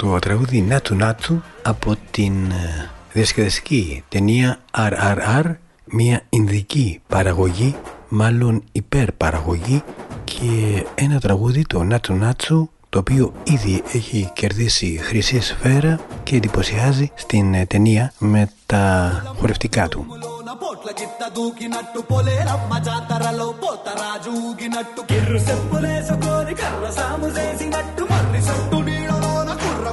το 0.00 0.18
τραγούδι 0.18 0.60
Νάτου 0.60 0.94
Νάτου 0.94 1.42
από 1.62 1.96
την 2.10 2.50
ε, 2.50 2.90
διασκεδαστική 3.12 4.04
ταινία 4.08 4.58
RRR 4.76 5.54
μια 5.84 6.22
Ινδική 6.28 7.00
παραγωγή 7.06 7.76
μάλλον 8.08 8.62
υπερπαραγωγή 8.72 9.82
και 10.24 10.84
ένα 10.94 11.20
τραγούδι 11.20 11.62
το 11.66 11.82
Νάτσου 11.82 12.14
Νάτσου 12.14 12.68
το 12.88 12.98
οποίο 12.98 13.32
ήδη 13.42 13.82
έχει 13.92 14.30
κερδίσει 14.34 14.98
χρυσή 15.02 15.40
σφαίρα 15.40 16.00
και 16.22 16.36
εντυπωσιάζει 16.36 17.10
στην 17.14 17.54
ε, 17.54 17.66
ταινία 17.66 18.12
με 18.18 18.50
τα 18.66 19.12
χορευτικά 19.38 19.88
του. 19.88 20.06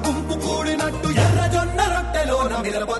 గుంపు 0.05 0.35
కూడినట్టు 0.45 1.09
ఎర్ర 1.25 1.41
జొన్న 1.53 1.79
నా 2.51 2.59
మిరప 2.65 2.91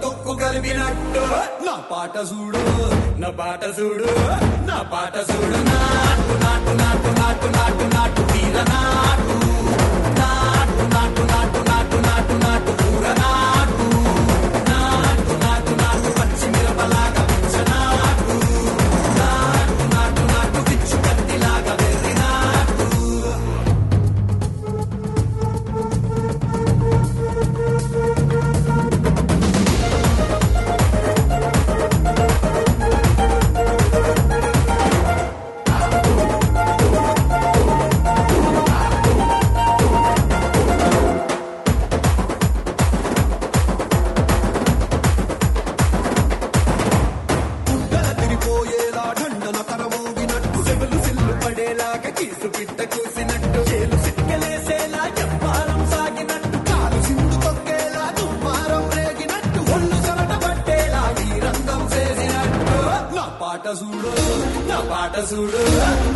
కలిపినట్టు. 0.42 1.22
నా 1.66 1.76
పాట 1.92 2.16
చూడు 2.30 2.62
నా 3.22 3.30
పాట 3.40 3.64
చూడు 3.78 4.10
నా 4.70 4.78
పాట 4.94 5.16
చూడు. 5.30 5.60
నాటు 5.70 6.34
నాటు 6.44 6.72
నాటు 6.82 7.10
నాటు 7.20 7.48
నాటు 7.58 7.86
నాటు 7.96 8.22
తీర 8.32 8.58
నాటు. 8.72 9.38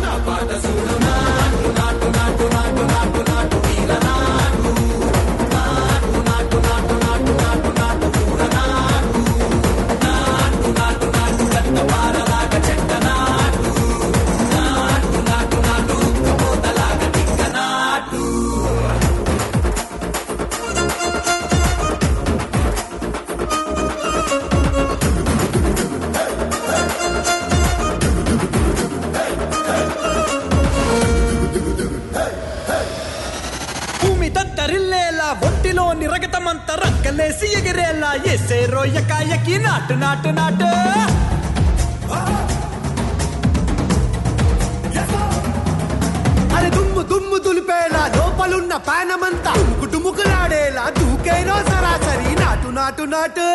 నా 0.00 0.12
పాట 0.26 0.50
చూడు 0.64 0.96
నాటు 1.76 2.08
నాటు 39.82 39.94
నాటు 40.02 40.28
నాటు. 40.28 40.68
అరే 46.56 46.68
దుమ్ము 46.70 47.02
దుమ్ము 47.02 47.38
దులిపేలా 47.38 48.02
లోపలున్న 48.16 48.76
పానమంతా 48.88 49.52
డుముకు 49.94 50.22
దూకేనో 50.98 51.56
సరాసరి 51.70 52.32
నాటు 52.42 52.68
నాటు 52.70 53.02
నాటు. 53.14 53.46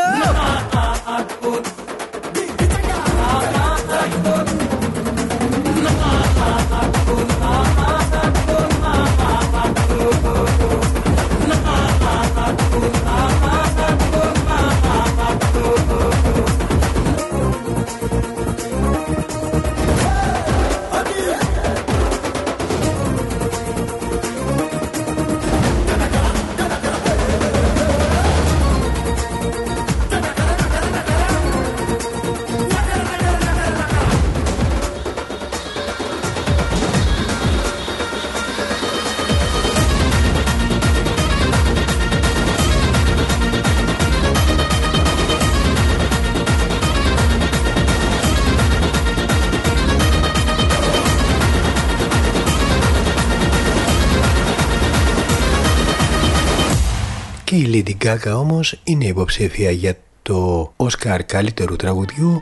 Η 58.07 58.09
Lady 58.09 58.29
Gaga 58.29 58.33
όμως 58.35 58.79
είναι 58.83 59.05
υποψήφια 59.05 59.71
για 59.71 59.97
το 60.21 60.71
Oscar 60.77 61.19
καλύτερου 61.25 61.75
τραγουδιού 61.75 62.41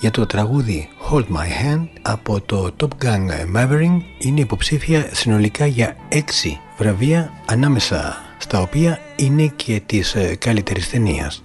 για 0.00 0.10
το 0.10 0.26
τραγούδι 0.26 0.88
Hold 1.10 1.24
My 1.24 1.64
Hand 1.64 1.86
από 2.02 2.40
το 2.40 2.74
Top 2.80 3.04
Gun 3.04 3.56
Maverick 3.56 4.00
είναι 4.18 4.40
υποψήφια 4.40 5.08
συνολικά 5.12 5.66
για 5.66 5.96
6 6.12 6.18
βραβεία 6.78 7.32
ανάμεσα 7.46 8.16
στα 8.38 8.60
οποία 8.60 9.00
είναι 9.16 9.52
και 9.56 9.82
της 9.86 10.14
ε, 10.14 10.36
καλύτερης 10.36 10.90
ταινίας. 10.90 11.42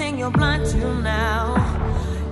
Everything 0.00 0.18
you're 0.18 0.30
blind 0.30 0.64
to 0.64 0.94
now. 1.02 1.54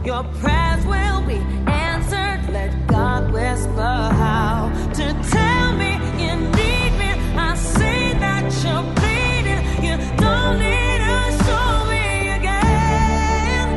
Your 0.02 0.24
prayers 0.40 0.84
will 0.86 1.20
be 1.26 1.36
answered. 1.70 2.50
Let 2.50 2.86
God 2.86 3.30
whisper 3.30 3.96
how 4.22 4.72
to 4.94 5.06
tell 5.30 5.76
me 5.76 5.92
you 6.22 6.34
need 6.58 6.92
me. 7.00 7.10
I 7.36 7.54
see 7.56 8.14
that 8.24 8.44
you're 8.64 8.86
bleeding. 8.96 9.62
You 9.84 9.96
don't 10.16 10.58
need 10.64 10.98
to 11.08 11.20
show 11.44 11.72
me 11.92 12.06
again. 12.38 13.68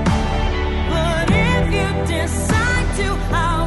But 0.91 1.27
if 1.29 1.63
you 1.77 1.89
decide 2.15 2.87
to, 2.97 3.07
I'll 3.35 3.60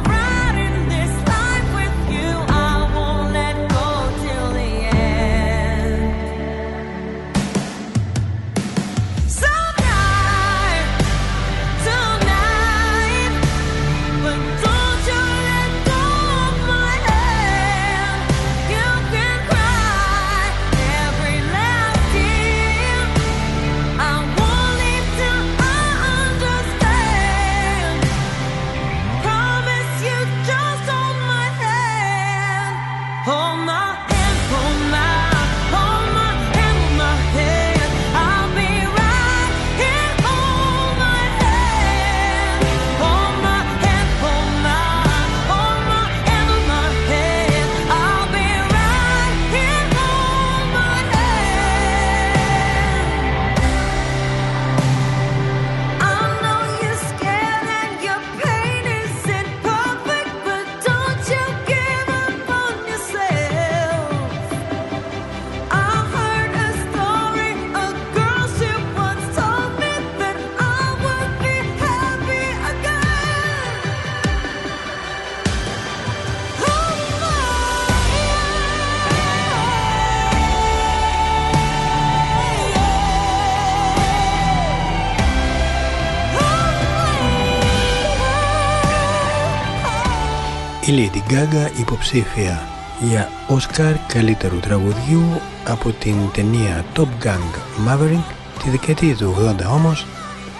Lady 90.95 91.31
Gaga 91.31 91.79
υποψήφια 91.79 92.61
για 93.01 93.29
Oscar 93.49 93.95
καλύτερου 94.07 94.59
τραγουδιού 94.59 95.23
από 95.65 95.91
την 95.91 96.15
ταινία 96.33 96.85
Top 96.95 97.07
Gun 97.23 97.41
Maverick 97.87 98.23
τη 98.63 98.69
δεκαετία 98.69 99.15
του 99.15 99.35
80 99.39 99.73
όμως 99.73 100.05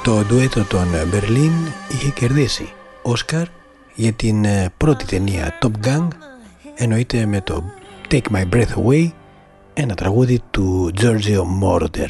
το 0.03 0.23
ντουέτο 0.23 0.63
των 0.63 0.87
Berlin 1.13 1.71
είχε 1.91 2.09
κερδίσει 2.09 2.73
Oscar 3.03 3.43
για 3.95 4.13
την 4.13 4.45
ε, 4.45 4.73
πρώτη 4.77 5.05
ταινία 5.05 5.59
Top 5.61 5.87
Gun 5.87 6.07
εννοείται 6.75 7.25
με 7.25 7.41
το 7.41 7.63
Take 8.11 8.35
My 8.35 8.43
Breath 8.53 8.85
Away 8.85 9.09
ένα 9.73 9.95
τραγούδι 9.95 10.41
του 10.51 10.91
Giorgio 11.01 11.41
Moroder. 11.63 12.09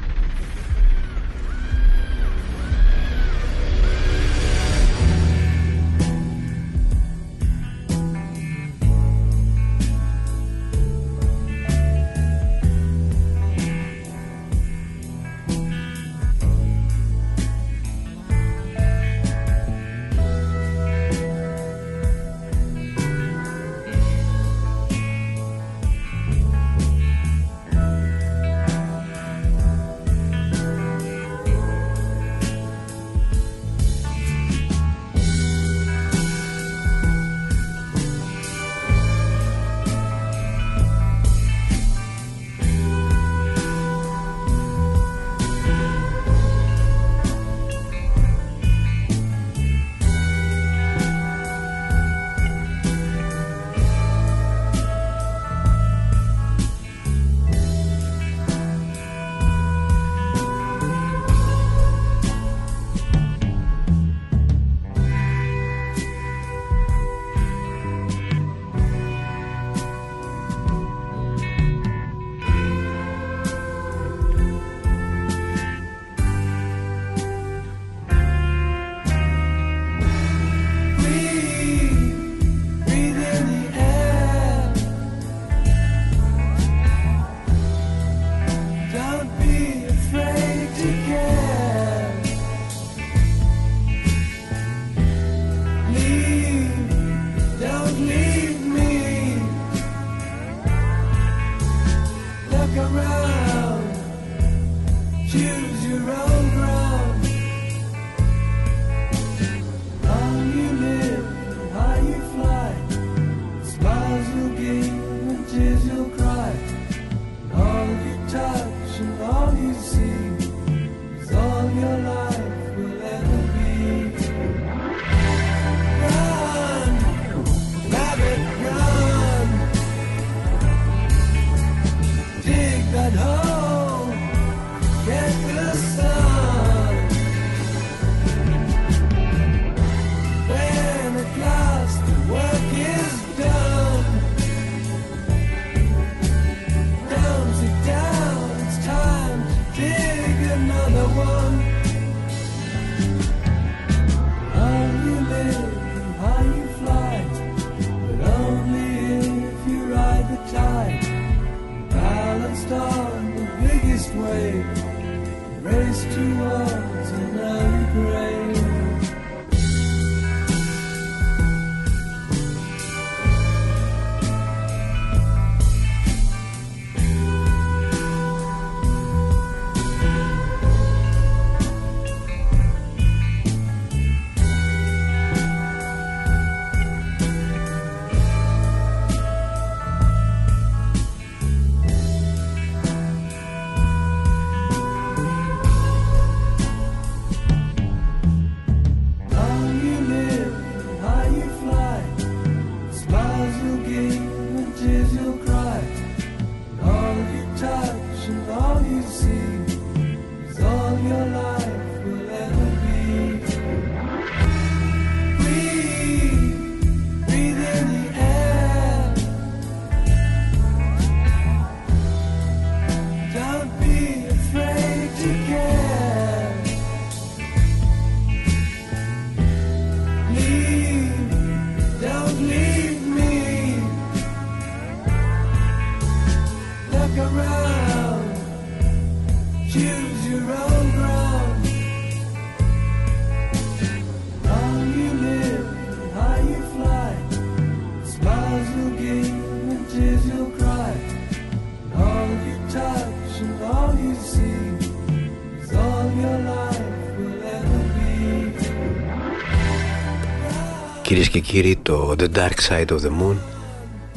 Και 261.31 261.39
κύριοι, 261.39 261.77
το 261.81 262.15
The 262.19 262.27
Dark 262.35 262.69
Side 262.69 262.87
of 262.87 262.99
the 262.99 263.09
Moon 263.21 263.35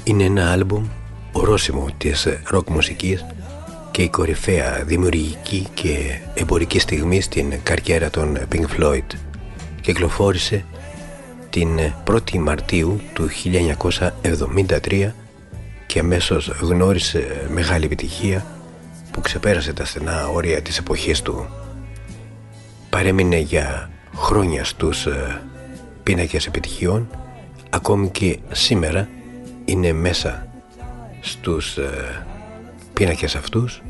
είναι 0.05 0.24
ένα 0.24 0.53
άλμπουμ 0.53 0.86
ορόσημο 1.32 1.86
της 1.99 2.28
ροκ 2.47 2.70
μουσικής 2.70 3.24
και 3.91 4.03
η 4.03 4.09
κορυφαία 4.09 4.82
δημιουργική 4.85 5.66
και 5.74 6.19
εμπορική 6.35 6.78
στιγμή 6.78 7.20
στην 7.20 7.53
καριέρα 7.62 8.11
των 8.11 8.39
Pink 8.53 8.65
Floyd. 8.78 9.05
Κυκλοφόρησε 9.81 10.65
την 11.51 11.69
1η 12.11 12.39
Μαρτίου 12.39 13.01
του 13.12 13.28
1973 14.23 15.11
και 15.86 15.99
αμέσως 15.99 16.49
γνώρισε 16.49 17.47
μεγάλη 17.53 17.85
επιτυχία 17.85 18.47
που 19.11 19.20
ξεπέρασε 19.20 19.73
τα 19.73 19.85
στενά 19.85 20.28
όρια 20.28 20.62
της 20.62 20.78
εποχής 20.78 21.23
του. 21.23 21.47
Παρέμεινε 22.91 23.39
για 23.39 23.91
χρόνια 24.15 24.65
στους 24.65 25.07
ε, 25.07 25.43
πίνακες 26.05 26.47
επιτυχιών 26.47 27.09
ακόμη 27.70 28.09
και 28.09 28.39
σήμερα 28.52 29.09
είναι 29.64 29.93
μέσα 29.93 30.47
στους 31.20 31.76
ε, 31.76 32.26
πίνακες 32.93 33.35
αυτούς 33.36 33.82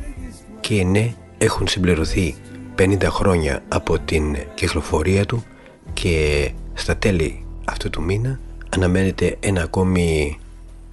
και 0.60 0.84
ναι 0.84 1.14
έχουν 1.38 1.68
συμπληρωθεί 1.68 2.36
50 2.78 2.96
χρόνια 3.02 3.62
από 3.68 3.98
την 3.98 4.36
κυκλοφορία 4.54 5.26
του 5.26 5.44
και 5.92 6.50
στα 6.74 6.96
τέλη 6.96 7.44
αυτού 7.64 7.90
του 7.90 8.02
μήνα 8.02 8.40
αναμένεται 8.68 9.36
ένα 9.40 9.62
ακόμη 9.62 10.38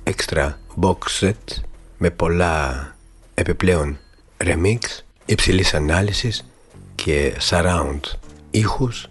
extra 0.03 0.49
box 0.81 0.97
set 1.19 1.61
με 1.97 2.09
πολλά 2.09 2.95
επιπλέον 3.33 3.97
remix 4.37 4.79
υψηλής 5.25 5.73
ανάλυσης 5.73 6.45
και 6.95 7.33
surround 7.49 7.99
ήχους 8.51 9.10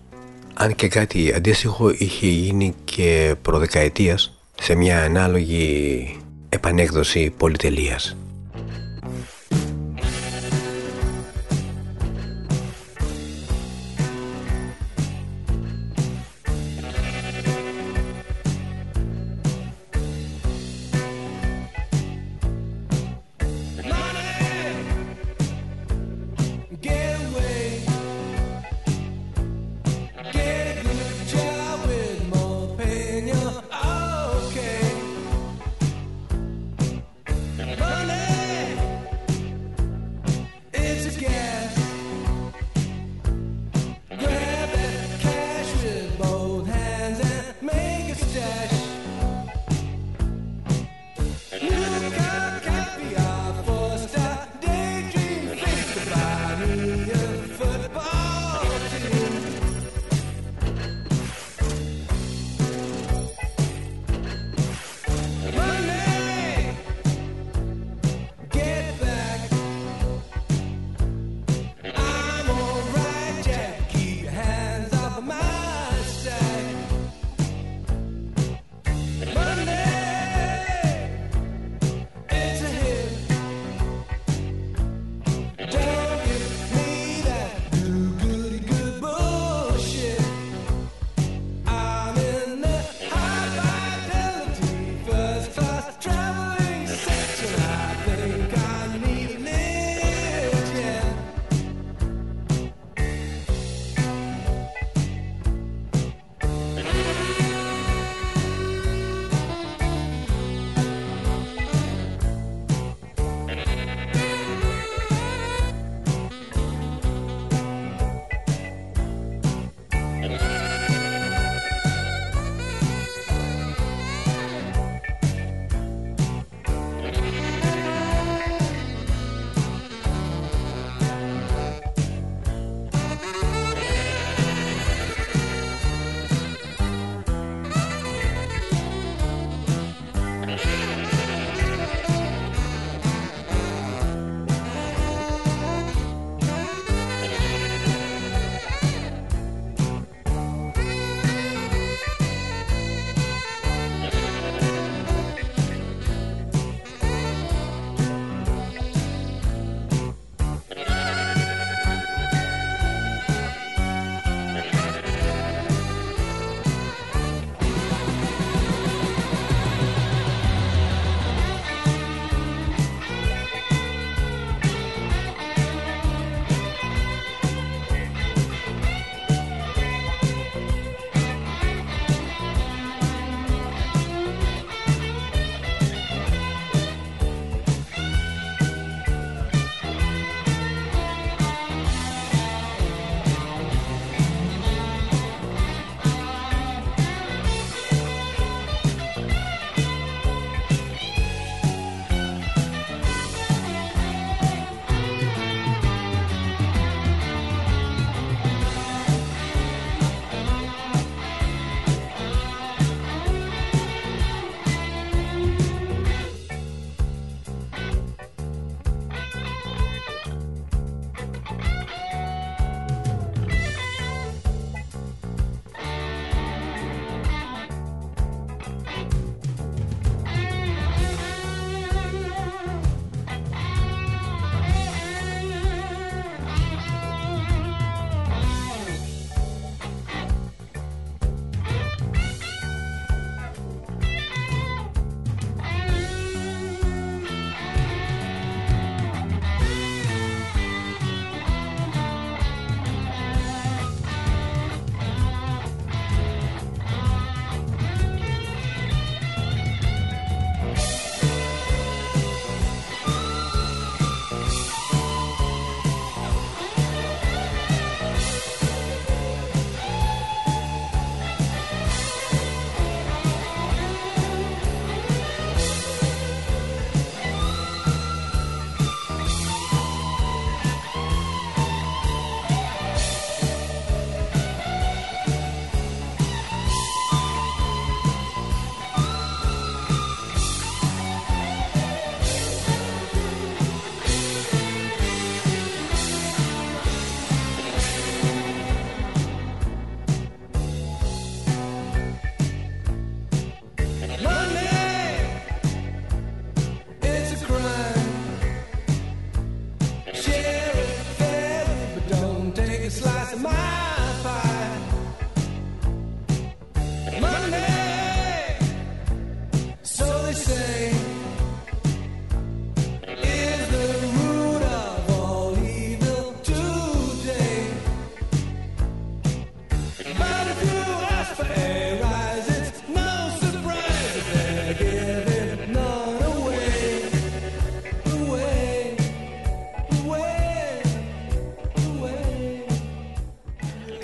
αν 0.54 0.74
και 0.74 0.88
κάτι 0.88 1.32
αντίστοιχο 1.32 1.90
είχε 1.98 2.26
γίνει 2.26 2.74
και 2.84 3.34
προδεκαετίας 3.42 4.38
σε 4.60 4.74
μια 4.74 5.02
ανάλογη 5.02 6.16
επανέκδοση 6.48 7.30
πολυτελείας. 7.36 8.16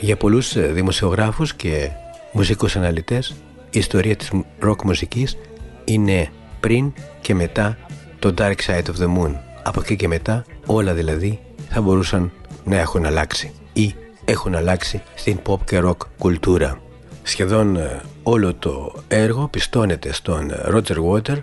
Για 0.06 0.16
πολλούς 0.16 0.56
ε, 0.56 0.66
δημοσιογράφους 0.66 1.54
και 1.54 1.90
μουσικούς 2.32 2.76
αναλυτές 2.76 3.34
η 3.70 3.78
ιστορία 3.78 4.16
της 4.16 4.30
rock 4.62 4.82
μουσικής 4.84 5.36
είναι 5.84 6.28
πριν 6.60 6.92
και 7.20 7.34
μετά 7.34 7.78
το 8.18 8.34
Dark 8.38 8.54
Side 8.66 8.82
of 8.82 9.02
the 9.02 9.16
Moon. 9.16 9.34
Από 9.62 9.80
εκεί 9.80 9.96
και 9.96 10.08
μετά 10.08 10.44
όλα 10.66 10.94
δηλαδή 10.94 11.40
θα 11.68 11.80
μπορούσαν 11.80 12.32
να 12.64 12.76
έχουν 12.76 13.06
αλλάξει 13.06 13.52
ή 13.72 13.94
έχουν 14.24 14.54
αλλάξει 14.54 15.02
στην 15.14 15.38
pop 15.46 15.58
και 15.64 15.80
rock 15.84 15.96
κουλτούρα. 16.18 16.80
Σχεδόν 17.22 17.76
ε, 17.76 18.00
όλο 18.22 18.54
το 18.54 18.94
έργο 19.08 19.48
πιστώνεται 19.48 20.12
στον 20.12 20.52
Roger 20.74 20.96
Water 21.10 21.42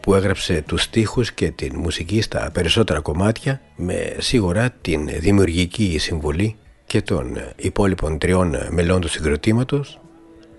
που 0.00 0.14
έγραψε 0.14 0.62
τους 0.66 0.82
στίχους 0.82 1.32
και 1.32 1.50
την 1.50 1.76
μουσική 1.76 2.20
στα 2.20 2.50
περισσότερα 2.52 3.00
κομμάτια 3.00 3.60
με 3.76 4.16
σίγουρα 4.18 4.70
την 4.80 5.08
δημιουργική 5.20 5.98
συμβολή 5.98 6.56
και 6.88 7.02
των 7.02 7.36
υπόλοιπων 7.56 8.18
τριών 8.18 8.54
μελών 8.70 9.00
του 9.00 9.08
συγκροτήματος 9.08 10.00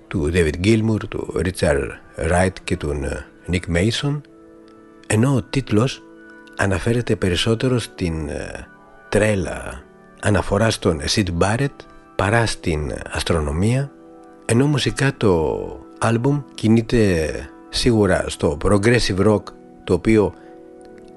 του 0.08 0.32
David 0.34 0.54
Gilmour, 0.64 1.00
του 1.10 1.34
Richard 1.44 1.88
Wright 2.18 2.54
και 2.64 2.78
του 2.78 2.94
Nick 3.52 3.76
Mason 3.76 4.22
ενώ 5.08 5.36
ο 5.36 5.42
τίτλος 5.42 6.04
αναφέρεται 6.58 7.16
περισσότερο 7.16 7.80
στην 7.80 8.30
ε, 8.30 8.68
τρέλα 9.10 9.84
αναφορά 10.22 10.70
στον 10.70 11.02
Sid 11.16 11.28
Barrett 11.40 11.76
παρά 12.16 12.46
στην 12.46 12.94
αστρονομία 13.12 13.92
ενώ 14.46 14.68
μουσικά 14.68 15.18
το 15.18 15.60
άλμπουμ 16.00 16.42
κινείται 16.56 17.30
σίγουρα 17.70 18.26
στο 18.28 18.58
progressive 18.64 19.28
rock 19.28 19.44
το 19.84 19.94
οποίο 19.94 20.34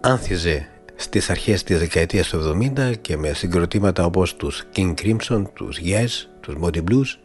άνθιζε 0.00 0.68
στις 1.02 1.30
αρχές 1.30 1.62
της 1.62 1.78
δεκαετίας 1.78 2.28
του 2.28 2.58
70 2.76 2.92
και 3.00 3.16
με 3.16 3.32
συγκροτήματα 3.32 4.04
όπως 4.04 4.36
τους 4.36 4.62
King 4.76 4.94
Crimson, 5.02 5.42
τους 5.54 5.78
Yes, 5.84 6.28
τους 6.40 6.54
Moody 6.62 6.82
Blues 6.90 7.16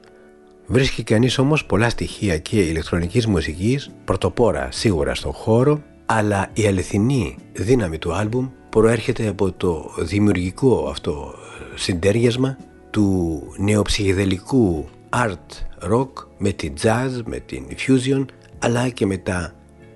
βρίσκει 0.66 1.04
κανείς 1.04 1.38
όμως 1.38 1.66
πολλά 1.66 1.90
στοιχεία 1.90 2.38
και 2.38 2.60
ηλεκτρονικής 2.60 3.28
μουσικής 3.28 3.90
πρωτοπόρα 4.06 4.72
σίγουρα 4.72 5.16
στον 5.16 5.32
χώρο 5.32 5.82
αλλά 6.06 6.50
η 6.54 6.68
αληθινή 6.68 7.38
δύναμη 7.54 7.98
του 7.98 8.14
άλμπουμ 8.14 8.50
προέρχεται 8.70 9.28
από 9.28 9.52
το 9.52 9.94
δημιουργικό 10.00 10.88
αυτό 10.90 11.34
συντέριασμα 11.76 12.58
του 12.90 13.42
νεοψυχεδελικού 13.58 14.86
art 15.10 15.66
rock 15.92 16.10
με 16.38 16.52
την 16.52 16.74
jazz, 16.82 17.22
με 17.26 17.40
την 17.40 17.66
fusion 17.88 18.26
αλλά 18.60 18.90
και 18.90 19.06
με 19.06 19.18
τα, 19.18 19.54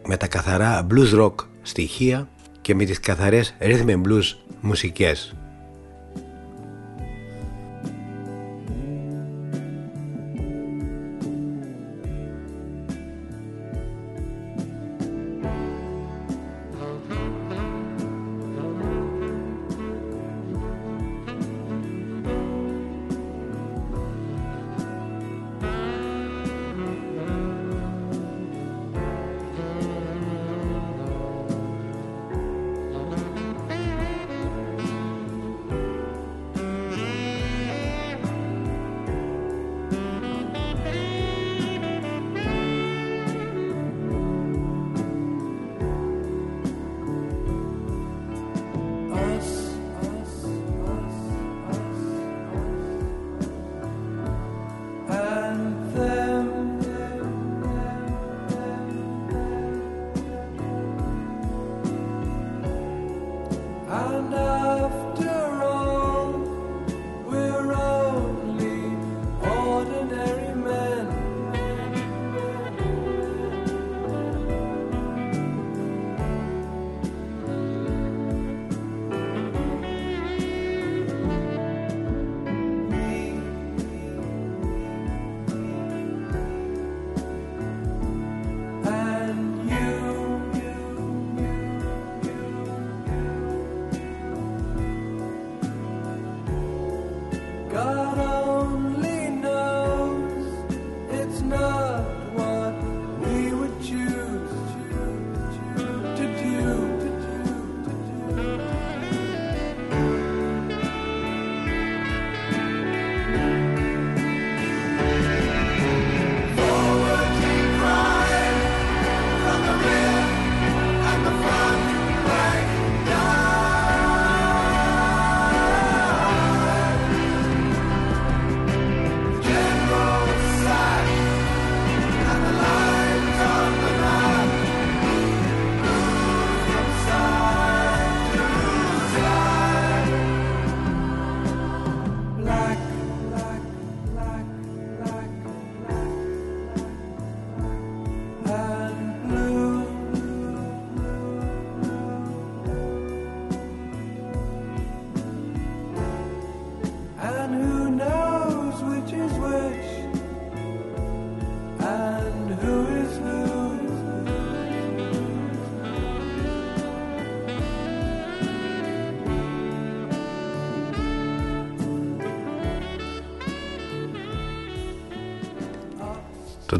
με 0.07 0.17
τα 0.17 0.27
καθαρά 0.27 0.87
blues 0.91 1.21
rock 1.21 1.35
στοιχεία 1.61 2.27
και 2.61 2.75
με 2.75 2.85
τις 2.85 2.99
καθαρές 2.99 3.55
rhythm 3.59 3.87
and 3.87 4.01
blues 4.07 4.35
μουσικές. 4.61 5.33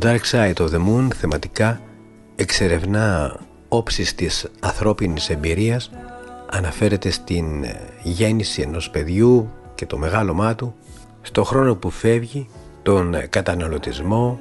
Dark 0.04 0.26
Side 0.32 0.58
of 0.58 0.70
the 0.70 0.80
Moon 0.88 1.08
θεματικά 1.16 1.82
εξερευνά 2.36 3.40
όψεις 3.68 4.16
της 4.16 4.48
ανθρώπινης 4.60 5.30
εμπειρίας 5.30 5.92
αναφέρεται 6.52 7.10
στην 7.10 7.46
γέννηση 8.04 8.62
ενός 8.62 8.90
παιδιού 8.90 9.52
και 9.76 9.86
το 9.86 9.98
μεγάλωμά 9.98 10.56
του 10.56 10.76
στο 11.22 11.44
χρόνο 11.44 11.76
που 11.76 11.90
φεύγει, 11.90 12.50
τον 12.82 13.16
καταναλωτισμό, 13.30 14.40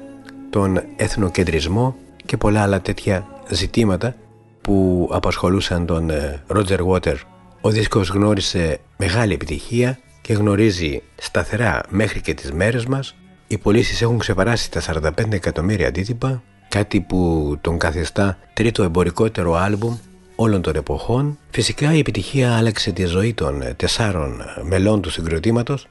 τον 0.49 0.81
εθνοκεντρισμό 0.95 1.95
και 2.25 2.37
πολλά 2.37 2.61
άλλα 2.61 2.81
τέτοια 2.81 3.27
ζητήματα 3.49 4.15
που 4.61 5.07
απασχολούσαν 5.11 5.85
τον 5.85 6.11
Ρότζερ 6.47 6.79
Water. 6.87 7.15
Ο 7.61 7.69
δίσκος 7.69 8.09
γνώρισε 8.09 8.79
μεγάλη 8.97 9.33
επιτυχία 9.33 9.99
και 10.21 10.33
γνωρίζει 10.33 11.01
σταθερά 11.15 11.81
μέχρι 11.89 12.21
και 12.21 12.33
τις 12.33 12.51
μέρες 12.51 12.85
μας. 12.85 13.15
Οι 13.51 13.57
πωλήσεις 13.57 14.01
έχουν 14.01 14.17
ξεπεράσει 14.17 14.71
τα 14.71 14.81
45 14.81 15.31
εκατομμύρια 15.31 15.87
αντίτυπα, 15.87 16.43
κάτι 16.69 17.01
που 17.01 17.57
τον 17.61 17.77
καθιστά 17.77 18.37
τρίτο 18.53 18.83
εμπορικότερο 18.83 19.53
άλμπουμ 19.53 19.97
όλων 20.35 20.61
των 20.61 20.75
εποχών. 20.75 21.37
Φυσικά 21.49 21.93
η 21.93 21.99
επιτυχία 21.99 22.57
άλλαξε 22.57 22.91
τη 22.91 23.05
ζωή 23.05 23.33
των 23.33 23.63
τεσσάρων 23.75 24.41
μελών 24.61 25.01
του 25.01 25.09
συγκροτήματος 25.09 25.87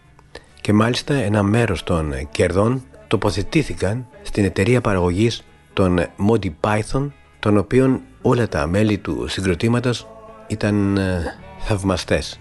και 0.60 0.72
μάλιστα 0.72 1.14
ένα 1.14 1.42
μέρος 1.42 1.82
των 1.82 2.28
κερδών 2.30 2.82
τοποθετήθηκαν 3.08 4.06
στην 4.22 4.44
εταιρεία 4.44 4.80
παραγωγής 4.80 5.42
των 5.72 5.98
Monty 6.30 6.50
Python, 6.60 7.10
των 7.38 7.56
οποίων 7.58 8.00
όλα 8.22 8.48
τα 8.48 8.66
μέλη 8.66 8.98
του 8.98 9.24
συγκροτήματος 9.28 10.06
ήταν 10.46 10.96
ε, 10.96 11.22
θαυμαστές. 11.58 12.40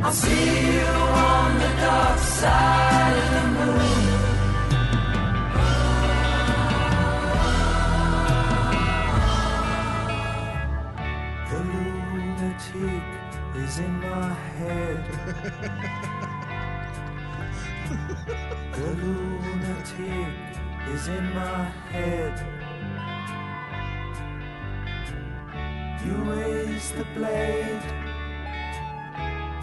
I'll 0.00 0.12
see 0.12 0.74
you 0.74 0.86
on 0.86 1.58
the 1.58 1.72
dark 1.80 2.18
side 2.20 3.16
of 3.18 3.30
the 3.34 3.44
moon. 3.56 3.78
The 11.50 11.58
lunatic 11.68 13.06
is 13.56 13.78
in 13.80 14.00
my 14.00 14.32
head. 14.58 15.02
the 18.72 18.90
lunatic 19.02 20.34
is 20.94 21.08
in 21.08 21.24
my 21.34 21.64
head. 21.90 22.34
You 26.06 26.14
raise 26.32 26.92
the 26.92 27.04
blade 27.16 28.07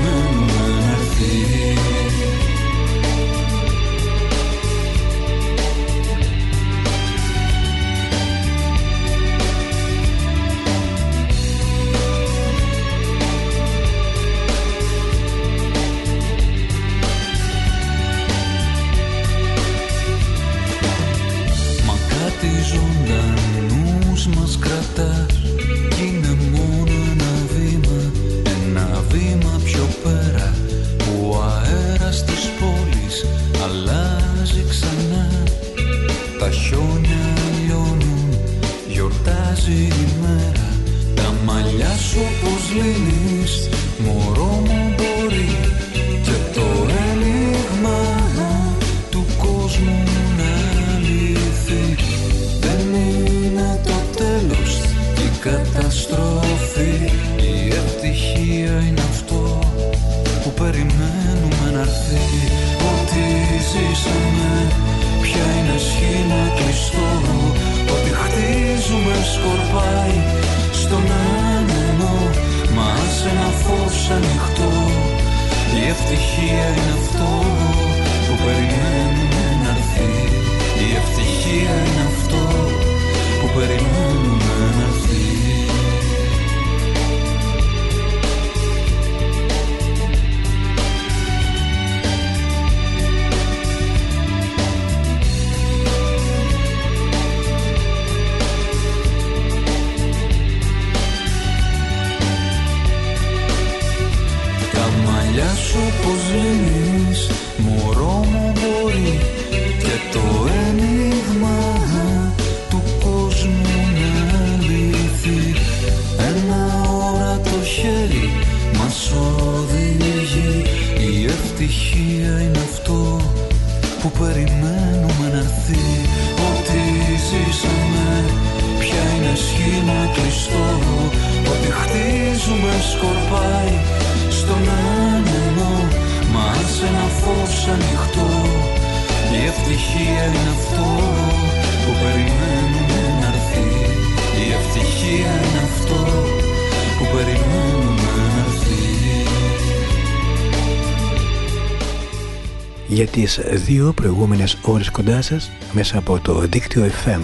τις 153.36 153.64
δύο 153.64 153.94
προηγούμενες 153.94 154.58
ώρες 154.62 154.90
κοντά 154.90 155.22
σας 155.22 155.52
μέσα 155.72 155.98
από 155.98 156.20
το 156.20 156.40
δίκτυο 156.40 156.86
FM 157.06 157.22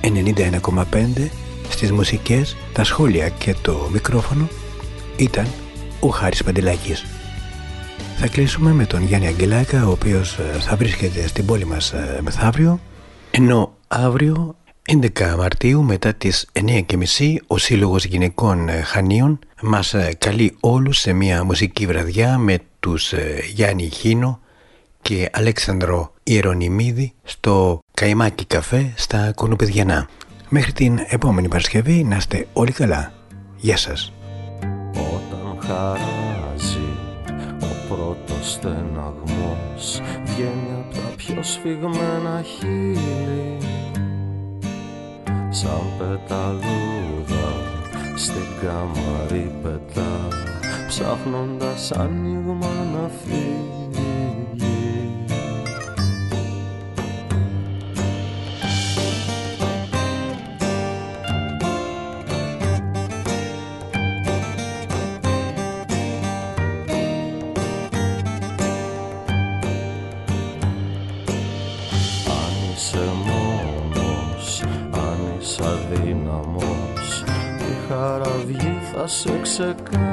91,5 0.00 1.28
στις 1.68 1.92
μουσικές, 1.92 2.56
τα 2.72 2.84
σχόλια 2.84 3.28
και 3.28 3.54
το 3.62 3.88
μικρόφωνο 3.92 4.48
ήταν 5.16 5.46
ο 6.00 6.08
Χάρης 6.08 6.44
Παντελάκης. 6.44 7.04
Θα 8.16 8.28
κλείσουμε 8.28 8.72
με 8.72 8.86
τον 8.86 9.02
Γιάννη 9.02 9.26
Αγγελάκα 9.26 9.86
ο 9.86 9.90
οποίος 9.90 10.38
ε, 10.38 10.58
θα 10.60 10.76
βρίσκεται 10.76 11.26
στην 11.26 11.46
πόλη 11.46 11.64
μας 11.64 11.92
ε, 11.92 12.18
μεθαύριο 12.22 12.80
ενώ 13.30 13.74
αύριο 13.88 14.56
11 14.92 15.34
Μαρτίου 15.38 15.82
μετά 15.82 16.14
τις 16.14 16.48
9.30 16.52 17.36
ο 17.46 17.58
Σύλλογος 17.58 18.04
Γυναικών 18.04 18.68
ε, 18.68 18.80
Χανίων 18.80 19.38
μας 19.62 19.94
καλεί 20.18 20.56
όλους 20.60 20.98
σε 20.98 21.12
μια 21.12 21.44
μουσική 21.44 21.86
βραδιά 21.86 22.38
με 22.38 22.58
τους 22.80 23.14
Γιάννη 23.54 23.90
Χίνο 23.90 24.40
και 25.06 25.30
Αλέξανδρο 25.32 26.12
Ιερονιμίδη 26.22 27.12
στο 27.22 27.80
Καϊμάκι 27.94 28.44
Καφέ 28.44 28.92
στα 28.96 29.32
Κονουπιδιανά. 29.34 30.08
Μέχρι 30.48 30.72
την 30.72 30.98
επόμενη 31.08 31.48
Παρασκευή 31.48 32.04
να 32.04 32.16
είστε 32.16 32.46
όλοι 32.52 32.72
καλά. 32.72 33.12
Γεια 33.56 33.76
σας. 33.76 34.12
Όταν 34.90 35.58
χαράζει 35.60 36.88
ο 37.60 37.94
πρώτος 37.94 38.52
στεναγμός 38.52 40.00
Βγαίνει 40.24 40.70
από 40.80 40.94
τα 40.94 41.14
πιο 41.16 41.42
σφιγμένα 41.42 42.44
χείλη 42.58 43.58
Σαν 45.50 45.82
πεταλούδα 45.98 47.52
στην 48.16 48.46
κάμαρη 48.60 49.50
πετά 49.62 50.28
Ψάχνοντας 50.88 51.92
άνοιγμα 51.92 52.70
να 52.92 53.10
φύγει 53.24 53.85
θα 79.56 80.05